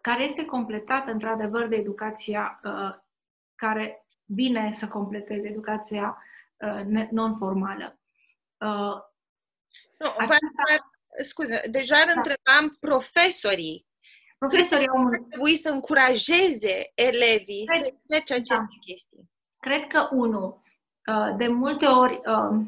[0.00, 2.94] care este completată într-adevăr de educația uh,
[3.54, 6.22] care vine să completeze educația
[6.56, 7.97] uh, non-formală.
[8.60, 8.96] Uh,
[9.98, 10.90] nu, aceasta...
[11.22, 12.12] scuze, deja da.
[12.12, 13.86] întrebam profesorii
[14.38, 18.84] Profesorii au ar trebui să încurajeze elevii Cred, să încerce aceste da.
[18.86, 19.30] chestii?
[19.60, 20.62] Cred că, unul,
[21.06, 22.60] uh, de multe ori, uh,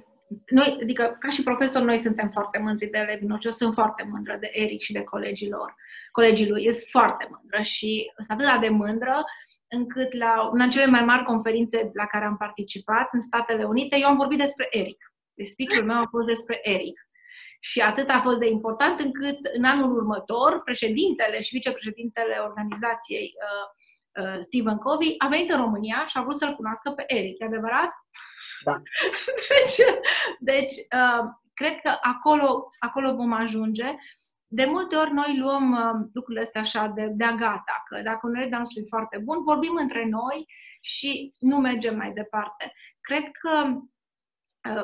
[0.47, 3.47] noi, adică ca și profesor, noi suntem foarte mândri de elevii noștri.
[3.47, 5.75] Eu sunt foarte mândră de Eric și de colegii lor.
[6.11, 9.25] Colegii lui sunt foarte mândră și sunt atât de mândră
[9.69, 14.09] încât la una cele mai mari conferințe la care am participat în Statele Unite, eu
[14.09, 15.10] am vorbit despre Eric.
[15.41, 16.99] Deci speech-ul meu a fost despre Eric.
[17.61, 23.67] Și atât a fost de important încât în anul următor președintele și vicepreședintele organizației uh,
[24.25, 27.39] uh, Stephen Covey a venit în România și a vrut să-l cunoască pe Eric.
[27.39, 27.91] E adevărat?
[28.65, 28.83] Da.
[29.55, 29.79] deci,
[30.39, 31.25] deci uh,
[31.55, 33.95] cred că acolo, acolo vom ajunge.
[34.47, 38.35] De multe ori noi luăm uh, lucrurile astea așa de, de gata, că dacă un
[38.35, 40.47] elev nostru e foarte bun, vorbim între noi
[40.81, 42.73] și nu mergem mai departe.
[43.01, 43.77] Cred că Uh,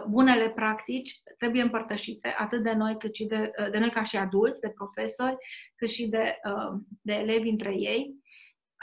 [0.09, 4.17] bunele practici trebuie împărtășite atât de noi cât și de, uh, de noi ca și
[4.17, 5.37] adulți, de profesori,
[5.75, 8.15] cât și de, uh, de elevi între ei.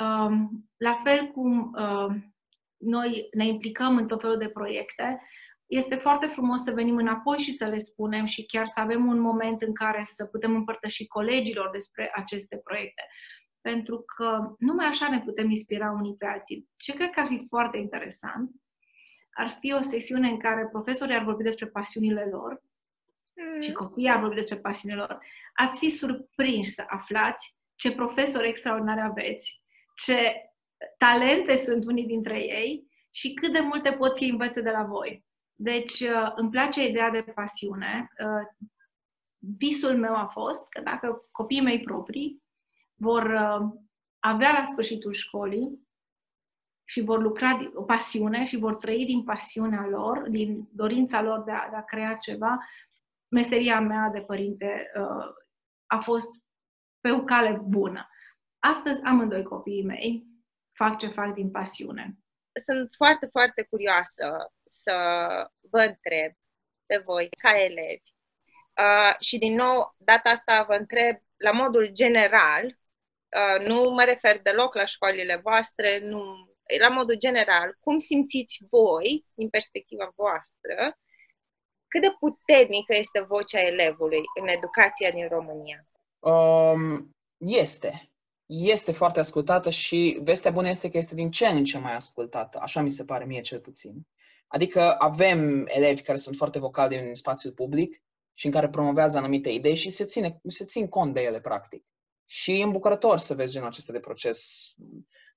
[0.03, 1.75] Um, la fel cum
[2.77, 5.21] noi ne implicăm în tot felul de proiecte,
[5.65, 9.19] este foarte frumos să venim înapoi și să le spunem și chiar să avem un
[9.19, 13.01] moment în care să putem împărtăși colegilor despre aceste proiecte.
[13.61, 16.67] Pentru că numai așa ne putem inspira unii pe alții.
[16.75, 18.51] Ce cred că ar fi foarte interesant
[19.33, 22.63] ar fi o sesiune în care profesorii ar vorbi despre pasiunile lor
[23.33, 23.61] mm.
[23.61, 25.19] și copiii ar vorbi despre pasiunile lor.
[25.53, 29.61] Ați fi surprinși să aflați ce profesori extraordinari aveți,
[29.95, 30.33] ce
[30.97, 35.25] talente sunt unii dintre ei și cât de multe pot să învețe de la voi.
[35.55, 38.07] Deci, uh, îmi place ideea de pasiune.
[38.19, 38.67] Uh,
[39.57, 42.43] visul meu a fost că dacă copiii mei proprii
[42.95, 43.81] vor uh,
[44.19, 45.87] avea la sfârșitul școlii
[46.85, 51.51] și vor lucra o pasiune și vor trăi din pasiunea lor, din dorința lor de
[51.51, 52.57] a, de a crea ceva,
[53.27, 54.91] meseria mea de părinte
[55.85, 56.29] a fost
[56.99, 58.07] pe o cale bună.
[58.59, 60.25] Astăzi amândoi copiii mei
[60.71, 62.17] fac ce fac din pasiune
[62.53, 64.93] sunt foarte, foarte curioasă să
[65.59, 66.31] vă întreb
[66.85, 68.11] pe voi, ca elevi.
[68.79, 74.41] Uh, și din nou, data asta vă întreb la modul general, uh, nu mă refer
[74.41, 80.97] deloc la școlile voastre, nu, la modul general, cum simțiți voi, din perspectiva voastră,
[81.87, 85.87] cât de puternică este vocea elevului în educația din România?
[86.19, 88.13] Um, este
[88.45, 92.59] este foarte ascultată și vestea bună este că este din ce în ce mai ascultată.
[92.61, 94.07] Așa mi se pare mie cel puțin.
[94.47, 98.01] Adică avem elevi care sunt foarte vocali în spațiul public
[98.33, 101.85] și în care promovează anumite idei și se, ține, se țin cont de ele, practic.
[102.25, 104.65] Și e îmbucurător să vezi genul acesta de proces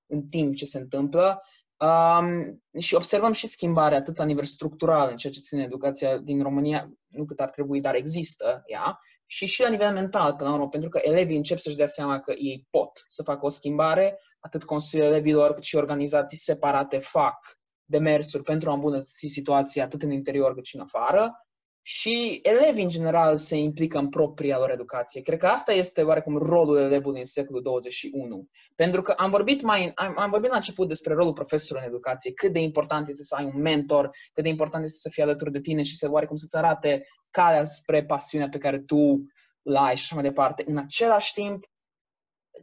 [0.07, 1.41] în timp ce se întâmplă.
[1.77, 6.41] Um, și observăm și schimbare atât la nivel structural în ceea ce ține educația din
[6.43, 10.55] România, nu cât ar trebui, dar există ea, și și la nivel mental, până la
[10.55, 14.19] urmă, pentru că elevii încep să-și dea seama că ei pot să facă o schimbare,
[14.39, 20.11] atât Consiliul Elevilor cât și organizații separate fac demersuri pentru a îmbunătăți situația atât în
[20.11, 21.46] interior cât și în afară
[21.89, 25.21] și elevii în general se implică în propria lor educație.
[25.21, 28.47] Cred că asta este oarecum rolul elevului în secolul 21.
[28.75, 32.33] Pentru că am vorbit, mai, am, am vorbit la început despre rolul profesorului în educație,
[32.33, 35.51] cât de important este să ai un mentor, cât de important este să fie alături
[35.51, 39.25] de tine și să oarecum să-ți arate calea spre pasiunea pe care tu
[39.61, 40.63] l ai și așa mai departe.
[40.65, 41.65] În același timp,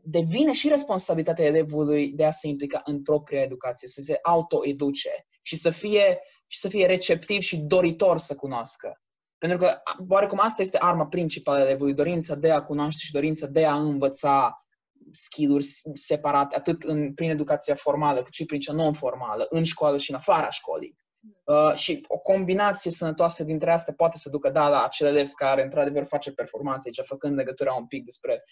[0.03, 5.57] devine și responsabilitatea elevului de a se implica în propria educație, să se autoeduce și
[5.57, 8.99] să fie, și să fie receptiv și doritor să cunoască.
[9.45, 9.75] Pentru că,
[10.09, 13.75] oarecum, asta este arma principală a elevului, dorința de a cunoaște și dorința de a
[13.75, 14.65] învăța
[15.11, 20.11] skill-uri separate, atât în, prin educația formală, cât și prin cea non-formală, în școală și
[20.11, 20.97] în afara școlii.
[21.45, 25.63] Uh, și o combinație sănătoasă dintre astea poate să ducă, da, la acel elev care,
[25.63, 28.43] într-adevăr, face performanțe aici, făcând legătura un pic despre, uh,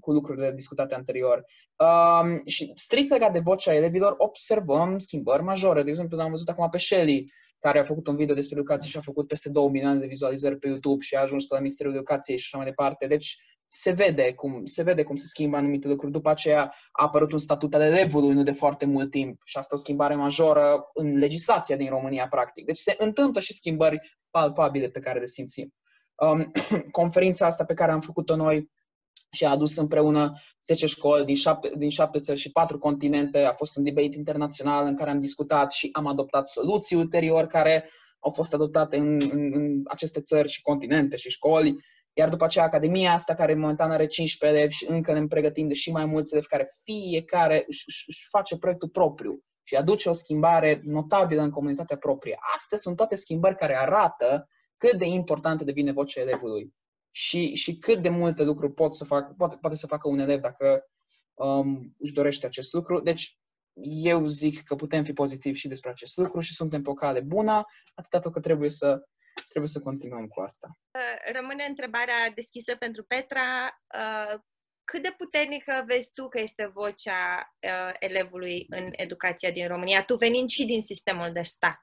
[0.00, 1.44] cu lucrurile discutate anterior.
[1.76, 5.82] Uh, și strict legat de vocea elevilor, observăm schimbări majore.
[5.82, 8.96] De exemplu, am văzut acum pe Shelly, care a făcut un video despre educație și
[8.96, 11.94] a făcut peste 2 milioane de vizualizări pe YouTube și a ajuns pe la Ministerul
[11.94, 13.06] Educației și așa mai departe.
[13.06, 16.12] Deci se vede cum se, vede cum se schimbă anumite lucruri.
[16.12, 19.74] După aceea a apărut un statut al elevului nu de foarte mult timp și asta
[19.74, 22.64] o schimbare majoră în legislația din România, practic.
[22.64, 25.74] Deci se întâmplă și schimbări palpabile pe care le simțim.
[26.14, 26.52] Um,
[26.90, 28.70] conferința asta pe care am făcut-o noi
[29.36, 30.32] și a adus împreună
[30.64, 33.38] 10 școli din 7, din 7 țări și 4 continente.
[33.38, 37.90] A fost un debate internațional în care am discutat și am adoptat soluții ulterior care
[38.18, 41.76] au fost adoptate în, în, în aceste țări și continente și școli.
[42.12, 45.74] Iar după aceea, Academia asta, care momentan are 15 elevi și încă ne pregătim de
[45.74, 50.80] și mai mulți elevi, care fiecare își, își face proiectul propriu și aduce o schimbare
[50.84, 52.38] notabilă în comunitatea proprie.
[52.56, 56.74] Astea sunt toate schimbări care arată cât de importantă devine vocea elevului
[57.16, 60.40] și, și cât de multe lucruri pot să facă, poate, poate să facă un elev
[60.40, 60.86] dacă
[61.34, 63.00] um, își dorește acest lucru.
[63.00, 63.38] Deci,
[63.82, 67.20] eu zic că putem fi pozitivi și despre acest lucru și suntem pe o cale
[67.20, 69.08] bună, atâta tot că trebuie să,
[69.48, 70.68] trebuie să continuăm cu asta.
[70.70, 73.80] Uh, rămâne întrebarea deschisă pentru Petra.
[73.94, 74.40] Uh,
[74.84, 80.16] cât de puternică vezi tu că este vocea uh, elevului în educația din România, tu
[80.16, 81.80] venind și din sistemul de stat?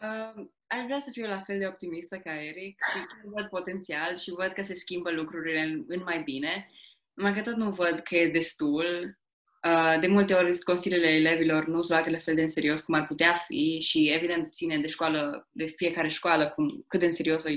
[0.00, 4.30] Uh, aș vrea să fiu la fel de optimistă ca Eric și văd potențial și
[4.30, 6.70] văd că se schimbă lucrurile în, în mai bine,
[7.14, 9.18] numai că tot nu văd că e destul.
[9.66, 12.94] Uh, de multe ori consiliile elevilor nu sunt luate la fel de în serios cum
[12.94, 17.12] ar putea fi și evident ține de școală, de fiecare școală cum, cât de în
[17.12, 17.54] serios uh,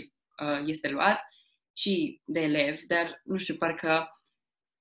[0.65, 1.19] este luat
[1.73, 4.11] și de elevi, dar nu știu, parcă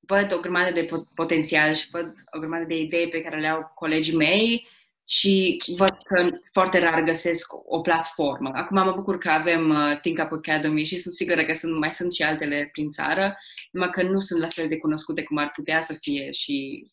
[0.01, 3.73] văd o grămadă de potențial și văd o grămadă de idei pe care le au
[3.75, 4.69] colegii mei
[5.11, 8.51] și văd că foarte rar găsesc o platformă.
[8.55, 11.93] Acum mă bucur că avem uh, Think Up Academy și sunt sigură că sunt, mai
[11.93, 13.37] sunt și altele prin țară,
[13.71, 16.87] numai că nu sunt la fel de cunoscute cum ar putea să fie și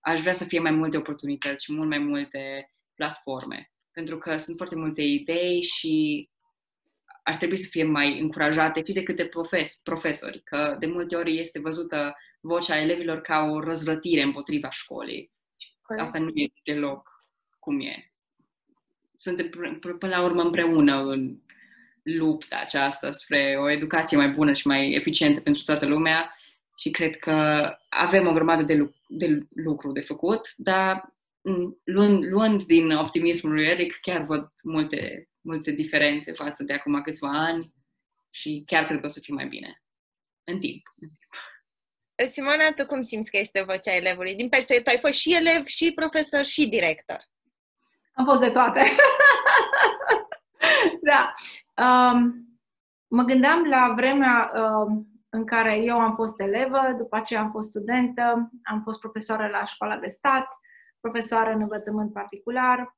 [0.00, 3.70] aș vrea să fie mai multe oportunități și mult mai multe platforme.
[3.92, 6.28] pentru că sunt foarte multe idei și
[7.22, 11.38] ar trebui să fie mai încurajate și de câte profes, profesori, că de multe ori
[11.38, 15.32] este văzută vocea elevilor ca o răzvrătire împotriva școlii.
[15.98, 17.09] Asta nu e deloc
[17.70, 18.12] cum e.
[19.18, 19.48] Suntem
[19.98, 21.38] până la urmă împreună în
[22.02, 26.36] lupta aceasta spre o educație mai bună și mai eficientă pentru toată lumea
[26.76, 27.32] și cred că
[27.88, 31.14] avem o grămadă de, lu- de lucru de făcut, dar
[31.84, 37.44] luând, luând din optimismul lui Eric, chiar văd multe, multe diferențe față de acum câțiva
[37.46, 37.74] ani
[38.30, 39.82] și chiar cred că o să fie mai bine.
[40.44, 40.82] În timp.
[42.26, 44.34] Simona, tu cum simți că este vocea elevului?
[44.34, 47.29] Din perspectivă, tu ai fost și elev, și profesor, și director.
[48.12, 48.80] Am fost de toate.
[51.10, 51.34] da.
[51.84, 52.48] Um,
[53.06, 57.68] mă gândeam la vremea um, în care eu am fost elevă, după aceea am fost
[57.68, 60.48] studentă, am fost profesoară la școala de stat,
[61.00, 62.96] profesoară în învățământ particular,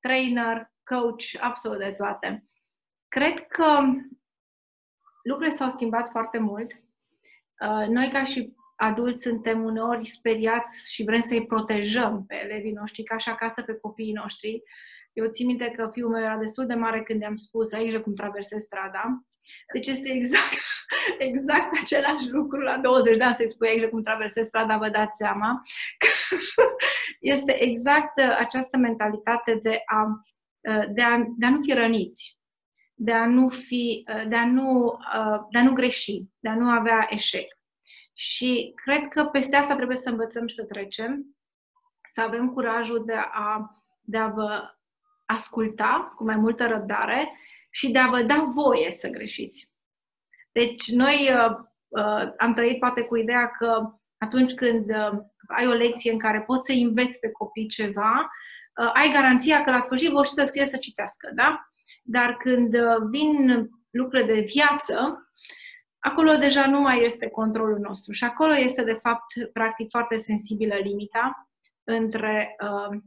[0.00, 2.48] trainer, coach, absolut de toate.
[3.08, 3.80] Cred că
[5.22, 6.72] lucrurile s-au schimbat foarte mult.
[6.72, 13.02] Uh, noi, ca și adulți, suntem uneori speriați și vrem să-i protejăm pe elevii noștri,
[13.02, 14.62] ca și acasă pe copiii noștri.
[15.12, 18.14] Eu țin minte că fiul meu era destul de mare când i-am spus aici cum
[18.14, 19.24] traversez strada.
[19.72, 20.58] Deci este exact,
[21.28, 25.16] exact același lucru la 20 de ani să-i spui aici cum traversez strada, vă dați
[25.16, 25.62] seama.
[27.20, 30.24] Este exact uh, această mentalitate de a,
[30.68, 32.38] uh, de a, de a nu fi răniți,
[32.94, 34.98] de a nu, fi, uh, de, a nu,
[35.50, 37.53] de a nu greși, de a nu avea eșec.
[38.14, 41.36] Și cred că peste asta trebuie să învățăm și să trecem,
[42.08, 44.74] să avem curajul de a, de a vă
[45.24, 47.38] asculta cu mai multă răbdare
[47.70, 49.72] și de a vă da voie să greșiți.
[50.52, 51.56] Deci, noi uh,
[51.88, 56.42] uh, am trăit poate cu ideea că atunci când uh, ai o lecție în care
[56.42, 58.30] poți să înveți pe copii ceva,
[58.80, 61.68] uh, ai garanția că la sfârșit vor și să scrie să citească, da?
[62.02, 65.28] Dar când uh, vin lucrurile de viață,
[66.04, 70.74] acolo deja nu mai este controlul nostru și acolo este, de fapt, practic foarte sensibilă
[70.74, 71.48] limita
[71.84, 72.98] între uh,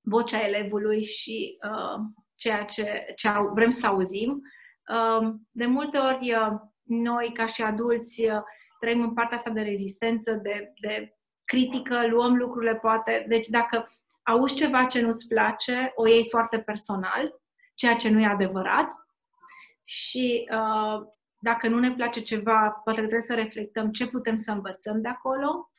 [0.00, 2.00] vocea elevului și uh,
[2.34, 4.42] ceea ce, ce vrem să auzim.
[4.92, 6.52] Uh, de multe ori, uh,
[6.82, 8.40] noi, ca și adulți, uh,
[8.80, 13.24] trăim în partea asta de rezistență, de, de critică, luăm lucrurile poate.
[13.28, 13.88] Deci dacă
[14.22, 17.40] auzi ceva ce nu-ți place, o iei foarte personal,
[17.74, 18.92] ceea ce nu e adevărat.
[19.84, 25.00] Și uh, dacă nu ne place ceva, poate trebuie să reflectăm ce putem să învățăm
[25.00, 25.70] de acolo.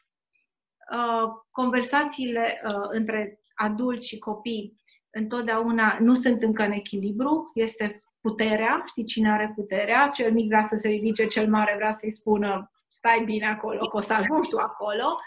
[0.91, 4.77] Uh, conversațiile uh, între adulți și copii
[5.09, 10.63] întotdeauna nu sunt încă în echilibru, este puterea, știi cine are puterea, cel mic vrea
[10.63, 14.49] să se ridice, cel mare vrea să-i spună stai bine acolo, că o să ajungi
[14.49, 15.19] tu acolo,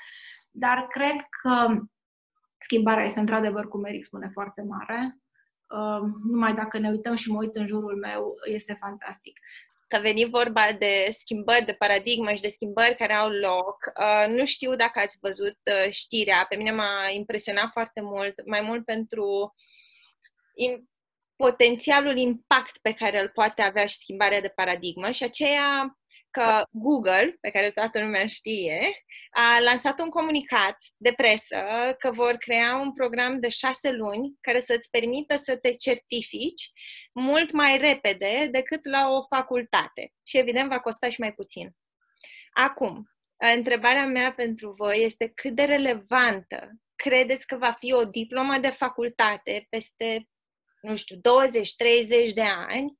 [0.51, 1.81] dar cred că
[2.59, 5.19] schimbarea este într-adevăr, cum Eric spune, foarte mare.
[5.69, 9.41] Uh, numai dacă ne uităm și mă uit în jurul meu, este fantastic
[9.93, 13.77] că veni vorba de schimbări de paradigmă și de schimbări care au loc.
[14.01, 18.61] Uh, nu știu dacă ați văzut uh, știrea, pe mine m-a impresionat foarte mult, mai
[18.61, 19.55] mult pentru
[21.37, 25.99] potențialul impact pe care îl poate avea și schimbarea de paradigmă și aceea
[26.33, 31.65] că Google, pe care toată lumea știe, a lansat un comunicat de presă
[31.99, 36.71] că vor crea un program de șase luni care să-ți permită să te certifici
[37.13, 40.13] mult mai repede decât la o facultate.
[40.27, 41.77] Și evident va costa și mai puțin.
[42.53, 43.11] Acum,
[43.55, 46.71] întrebarea mea pentru voi este cât de relevantă
[47.03, 50.29] credeți că va fi o diplomă de facultate peste,
[50.81, 51.21] nu știu, 20-30
[52.35, 52.99] de ani,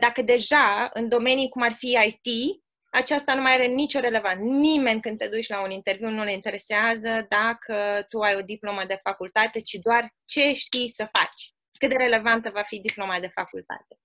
[0.00, 2.60] dacă deja în domenii cum ar fi IT,
[2.90, 4.42] aceasta nu mai are nicio relevanță.
[4.42, 8.84] Nimeni când te duci la un interviu nu le interesează dacă tu ai o diplomă
[8.86, 11.54] de facultate, ci doar ce știi să faci.
[11.78, 13.98] Cât de relevantă va fi diploma de facultate.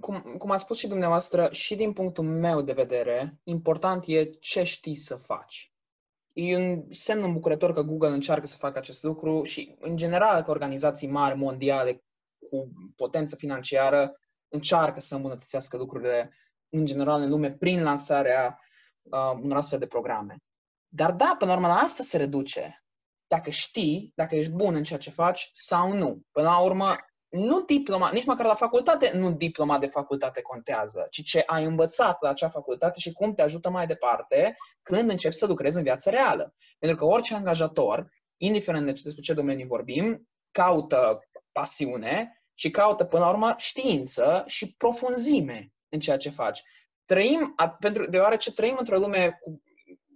[0.00, 4.62] Cum, cum a spus și dumneavoastră, și din punctul meu de vedere, important e ce
[4.62, 5.72] știi să faci.
[6.32, 10.50] E un semn îmbucurător că Google încearcă să facă acest lucru și, în general, că
[10.50, 12.02] organizații mari, mondiale,
[12.50, 14.18] cu potență financiară,
[14.48, 16.32] încearcă să îmbunătățească lucrurile
[16.68, 18.60] în general în lume prin lansarea
[19.02, 20.36] uh, unor astfel de programe.
[20.88, 22.82] Dar da, până la urmă, la asta se reduce.
[23.26, 26.22] Dacă știi, dacă ești bun în ceea ce faci sau nu.
[26.32, 26.96] Până la urmă,
[27.28, 32.22] nu diploma, nici măcar la facultate, nu diploma de facultate contează, ci ce ai învățat
[32.22, 36.10] la acea facultate și cum te ajută mai departe când începi să lucrezi în viața
[36.10, 36.54] reală.
[36.78, 41.18] Pentru că orice angajator, indiferent de despre ce domeniu vorbim, caută
[41.52, 46.62] pasiune și caută, până la urmă, știință și profunzime în ceea ce faci.
[47.04, 49.62] Trăim, pentru, deoarece trăim într-o lume cu,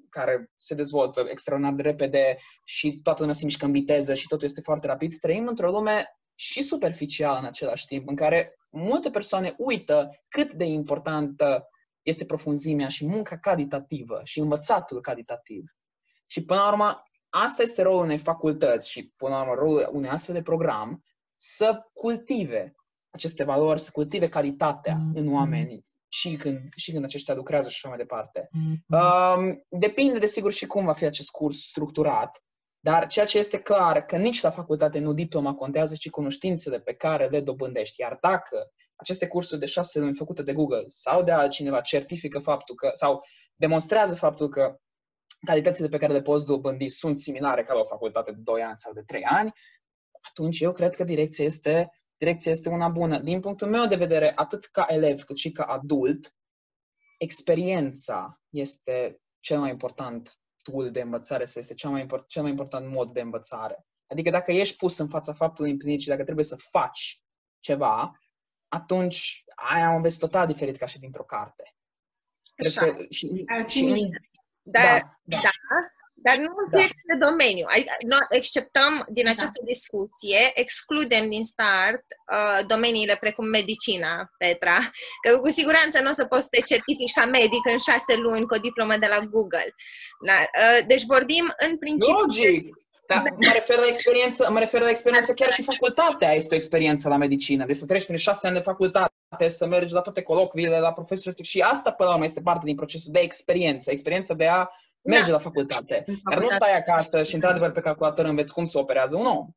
[0.09, 4.47] care se dezvoltă extraordinar de repede și toată lumea se mișcă în viteză și totul
[4.47, 9.55] este foarte rapid, trăim într-o lume și superficial în același timp, în care multe persoane
[9.59, 11.69] uită cât de importantă
[12.03, 15.65] este profunzimea și munca calitativă și învățatul calitativ.
[16.27, 20.09] Și până la urmă, asta este rolul unei facultăți și până la urmă rolul unui
[20.09, 21.03] astfel de program,
[21.45, 22.75] să cultive
[23.11, 27.89] aceste valori, să cultive calitatea în oameni și când, și când aceștia lucrează și așa
[27.89, 28.49] mai departe.
[28.87, 32.43] Um, depinde, desigur, și cum va fi acest curs structurat,
[32.81, 36.95] dar ceea ce este clar, că nici la facultate nu diploma contează, ci cunoștințele pe
[36.95, 38.01] care le dobândești.
[38.01, 42.75] Iar dacă aceste cursuri de șase luni făcute de Google sau de altcineva certifică faptul
[42.75, 43.21] că, sau
[43.55, 44.77] demonstrează faptul că
[45.47, 48.79] calitățile pe care le poți dobândi sunt similare ca la o facultate de 2 ani
[48.79, 49.53] sau de 3 ani,
[50.29, 53.19] atunci eu cred că direcția este, direcția este una bună.
[53.19, 56.35] Din punctul meu de vedere, atât ca elev cât și ca adult,
[57.19, 62.51] experiența este cel mai important tool de învățare, sau este cel mai, import, cel mai
[62.51, 63.87] important mod de învățare.
[64.07, 67.23] Adică dacă ești pus în fața faptului împlinit și dacă trebuie să faci
[67.61, 68.21] ceva,
[68.69, 71.75] atunci aia un vezi total diferit ca și dintr-o carte.
[72.55, 74.11] Cred că și, și,
[74.63, 74.81] da,
[75.23, 75.51] da, da.
[76.23, 76.79] Da dar nu în da.
[76.79, 77.27] fiecare da.
[77.27, 77.67] domeniu.
[78.13, 79.31] Noi acceptăm din da.
[79.31, 79.71] această da.
[79.75, 84.79] discuție, excludem din start uh, domeniile precum medicina, Petra,
[85.23, 88.47] că cu siguranță nu o să poți să te certifici ca medic în șase luni
[88.47, 89.75] cu o diplomă de la Google.
[90.29, 90.39] Da?
[90.61, 92.19] Uh, deci vorbim în principiu...
[92.19, 92.81] Logic!
[93.07, 97.09] Da, mă refer la experiență, mă refer la experiență, chiar și facultatea este o experiență
[97.09, 97.65] la medicină.
[97.67, 101.43] Deci să treci prin șase ani de facultate, să mergi la toate colocviile, la profesori
[101.43, 103.91] și asta, până la urmă, este parte din procesul de experiență.
[103.91, 104.69] Experiența de a
[105.03, 105.33] merge da.
[105.33, 106.05] la facultate.
[106.31, 109.49] Dar nu stai acasă și, într-adevăr, pe calculator înveți cum se operează un om.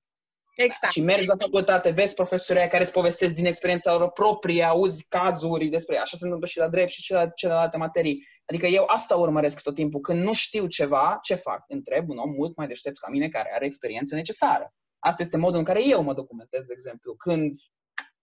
[0.56, 0.94] Exact.
[0.94, 5.68] Și mergi la facultate, vezi profesorii care îți povestesc din experiența lor proprie, auzi cazuri
[5.68, 8.28] despre așa se întâmplă și la drept și celelalte materii.
[8.46, 10.00] Adică eu asta urmăresc tot timpul.
[10.00, 11.64] Când nu știu ceva, ce fac?
[11.68, 14.74] Întreb un om mult mai deștept ca mine care are experiență necesară.
[15.00, 17.52] Asta este modul în care eu mă documentez, de exemplu, când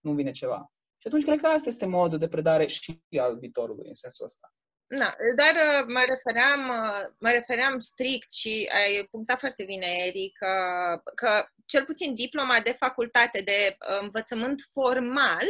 [0.00, 0.72] nu vine ceva.
[0.98, 4.52] Și atunci cred că asta este modul de predare și al viitorului, în sensul ăsta.
[4.98, 10.38] Da, dar uh, mă refeream, uh, mă refeream strict și ai punctat foarte bine, Eric,
[10.38, 15.46] că, că cel puțin diploma de facultate de învățământ formal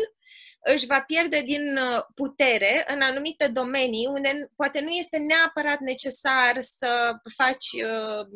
[0.65, 6.61] își va pierde din uh, putere în anumite domenii unde poate nu este neapărat necesar
[6.61, 8.27] să faci uh,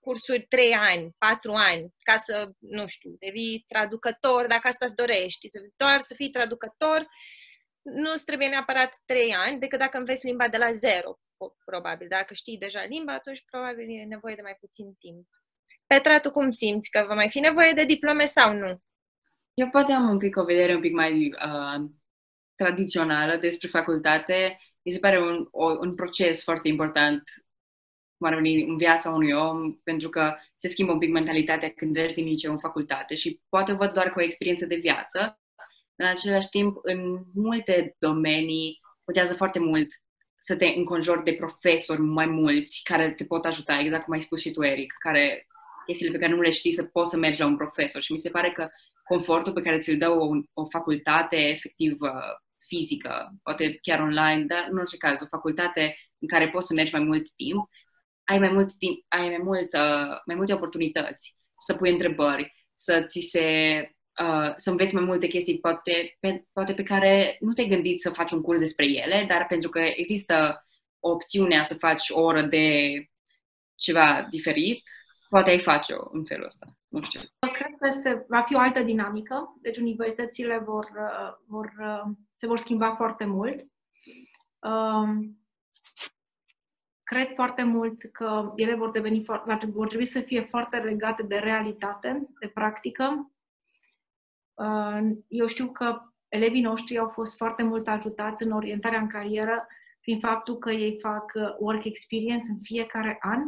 [0.00, 5.48] cursuri 3 ani, 4 ani, ca să, nu știu, devii traducător, dacă asta îți dorești,
[5.48, 7.06] să, doar să fii traducător,
[7.94, 11.18] nu îți trebuie neapărat 3 ani, decât dacă înveți limba de la zero,
[11.64, 12.06] probabil.
[12.08, 15.26] Dacă știi deja limba, atunci probabil e nevoie de mai puțin timp.
[15.86, 16.90] Petra, tu cum simți?
[16.90, 18.82] Că va mai fi nevoie de diplome sau nu?
[19.54, 21.90] Eu poate am un pic o vedere un pic mai uh,
[22.54, 24.58] tradițională despre facultate.
[24.82, 27.22] Mi se pare un, o, un proces foarte important
[28.16, 31.94] cum ar veni în viața unui om, pentru că se schimbă un pic mentalitatea când
[31.94, 35.40] treci din liceu în facultate și poate văd doar cu o experiență de viață.
[35.96, 39.86] În același timp, în multe domenii, putează foarte mult
[40.36, 44.40] să te înconjori de profesori mai mulți care te pot ajuta, exact cum ai spus
[44.40, 45.46] și tu, Eric, care
[45.86, 48.02] chestiile pe care nu le știi să poți să mergi la un profesor.
[48.02, 48.68] Și mi se pare că
[49.04, 51.96] confortul pe care ți-l dă o, o facultate efectiv
[52.66, 56.94] fizică, poate chiar online, dar în orice caz, o facultate în care poți să mergi
[56.94, 57.68] mai mult timp,
[58.24, 61.36] ai mai mult timp, ai mai, mult, uh, mai multe oportunități
[61.66, 63.46] să pui întrebări, să ți se
[64.22, 68.10] uh, să înveți mai multe chestii, poate pe, poate pe care nu te-ai gândit să
[68.10, 70.66] faci un curs despre ele, dar pentru că există
[71.00, 72.66] opțiunea să faci o oră de
[73.74, 74.82] ceva diferit,
[75.28, 76.66] poate ai face-o în felul ăsta.
[76.88, 77.20] Nu știu.
[77.52, 82.46] Cred că se, va fi o altă dinamică, deci universitățile vor, uh, vor, uh, se
[82.46, 83.66] vor schimba foarte mult.
[84.58, 85.38] Um,
[87.02, 89.24] cred foarte mult că ele vor, deveni,
[89.72, 93.30] vor trebui să fie foarte legate de realitate, de practică.
[94.56, 99.66] Uh, eu știu că elevii noștri au fost foarte mult ajutați în orientarea în carieră
[100.00, 103.40] prin faptul că ei fac work experience în fiecare an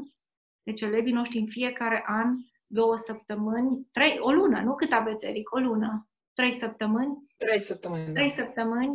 [0.69, 2.37] deci elevii noștri în fiecare an,
[2.67, 7.27] două săptămâni, trei, o lună, nu cât aveți, Eric, o lună, trei săptămâni.
[7.37, 8.13] Trei săptămâni, da.
[8.13, 8.95] Trei săptămâni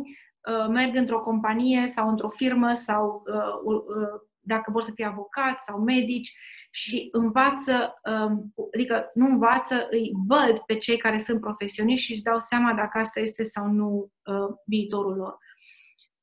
[0.50, 5.64] uh, merg într-o companie sau într-o firmă sau uh, uh, dacă vor să fie avocați
[5.64, 6.36] sau medici
[6.70, 12.22] și învață, um, adică nu învață, îi văd pe cei care sunt profesioniști și își
[12.22, 15.38] dau seama dacă asta este sau nu uh, viitorul lor.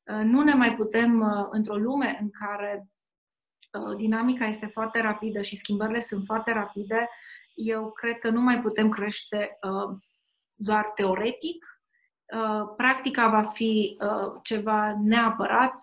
[0.04, 2.92] Uh, nu ne mai putem, uh, într-o lume în care
[3.72, 7.10] Uh, dinamica este foarte rapidă și schimbările sunt foarte rapide,
[7.56, 9.98] eu cred că nu mai putem crește uh,
[10.54, 11.82] doar teoretic.
[12.34, 13.98] Uh, practica va fi
[14.44, 15.80] ceva neapărat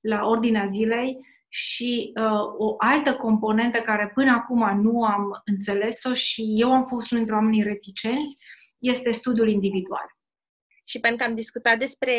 [0.00, 2.12] la ordinea zilei și
[2.58, 7.34] o altă componentă care până acum nu am înțeles-o și eu am fost unul dintre
[7.34, 8.36] oamenii reticenți,
[8.78, 10.16] este studiul individual.
[10.84, 12.14] Și pentru că am discutat despre,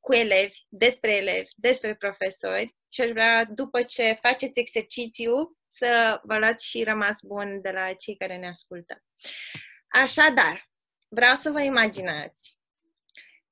[0.00, 6.38] cu elevi, despre elevi, despre profesori și aș vrea, după ce faceți exercițiu, să vă
[6.38, 9.02] luați și rămas bun de la cei care ne ascultă.
[9.88, 10.70] Așadar,
[11.08, 12.58] vreau să vă imaginați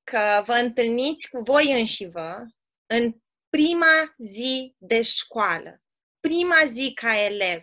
[0.03, 2.37] că vă întâlniți cu voi înși vă
[2.85, 3.13] în
[3.49, 5.81] prima zi de școală,
[6.19, 7.61] prima zi ca elev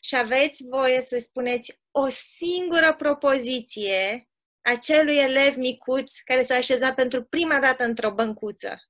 [0.00, 4.28] și aveți voie să spuneți o singură propoziție
[4.60, 8.82] acelui elev micuț care s-a așezat pentru prima dată într-o băncuță.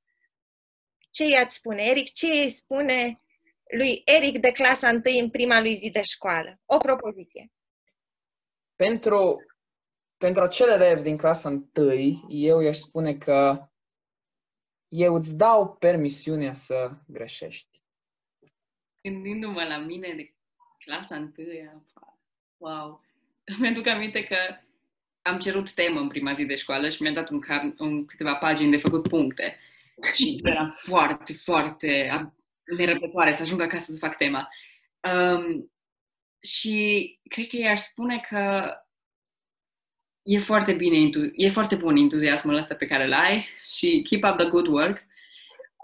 [1.10, 2.12] Ce i-ați spune, Eric?
[2.12, 3.20] Ce îi spune
[3.76, 6.60] lui Eric de clasa 1 în prima lui zi de școală?
[6.64, 7.52] O propoziție.
[8.76, 9.36] Pentru,
[10.16, 13.68] pentru acel elev din clasa 1, eu i-aș spune că
[14.88, 17.82] eu îți dau permisiunea să greșești.
[19.02, 20.34] Gândindu-mă la mine de
[20.78, 21.84] clasa 1,
[22.56, 23.04] wow,
[23.60, 24.36] mi-aduc aminte că
[25.22, 28.34] am cerut temă în prima zi de școală și mi-a dat un, car- un câteva
[28.34, 29.58] pagini de făcut puncte.
[30.14, 32.10] Și eram foarte, foarte
[32.76, 34.48] nerăbdătoare să ajung acasă să fac tema.
[35.12, 35.72] Um,
[36.40, 38.72] și cred că i-aș spune că
[40.24, 43.46] e foarte bine, e foarte bun entuziasmul ăsta pe care îl ai
[43.76, 45.06] și keep up the good work.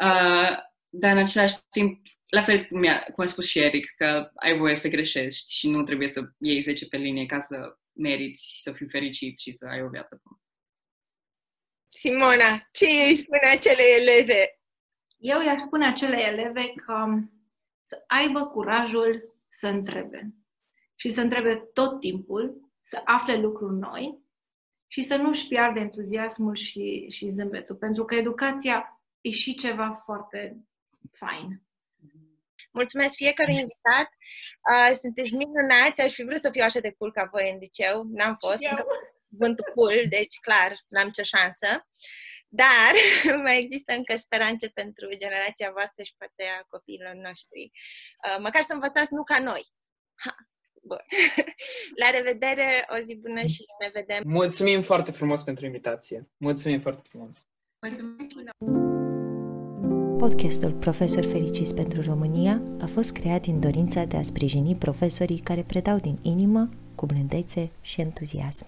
[0.03, 0.57] Uh,
[0.89, 4.59] dar în același timp, la fel cum, a, cum a spus și Eric, că ai
[4.59, 8.73] voie să greșești și nu trebuie să iei 10 pe linie ca să meriți să
[8.73, 10.41] fii fericit și să ai o viață bună.
[11.89, 14.61] Simona, ce îi spune acele eleve?
[15.17, 17.05] Eu i-aș spune acele eleve că
[17.83, 20.35] să aibă curajul să întrebe.
[20.97, 24.29] Și să întrebe tot timpul, să afle lucruri noi
[24.93, 27.77] și să nu-și piardă entuziasmul și, și zâmbetul.
[27.77, 30.57] Pentru că educația e și ceva foarte
[31.13, 31.63] fain.
[32.73, 34.09] Mulțumesc fiecare invitat.
[34.71, 36.01] Uh, sunteți minunați.
[36.01, 38.03] Aș fi vrut să fiu așa de cool ca voi în liceu.
[38.03, 38.63] N-am fost.
[39.29, 41.87] Vântul cool, deci clar, n-am nicio șansă.
[42.49, 42.93] Dar
[43.45, 47.71] mai există încă speranțe pentru generația voastră și poate a copiilor noștri.
[48.27, 49.73] Uh, măcar să învățați nu ca noi.
[50.15, 50.35] Ha.
[50.91, 51.05] Bun.
[52.03, 54.23] La revedere, o zi bună și ne vedem.
[54.25, 56.29] Mulțumim foarte frumos pentru invitație.
[56.37, 57.47] Mulțumim foarte frumos.
[57.81, 58.29] Mulțumim.
[60.19, 65.63] Podcastul Profesor Fericiți pentru România a fost creat din dorința de a sprijini profesorii care
[65.63, 68.67] predau din inimă, cu blândețe și entuziasm.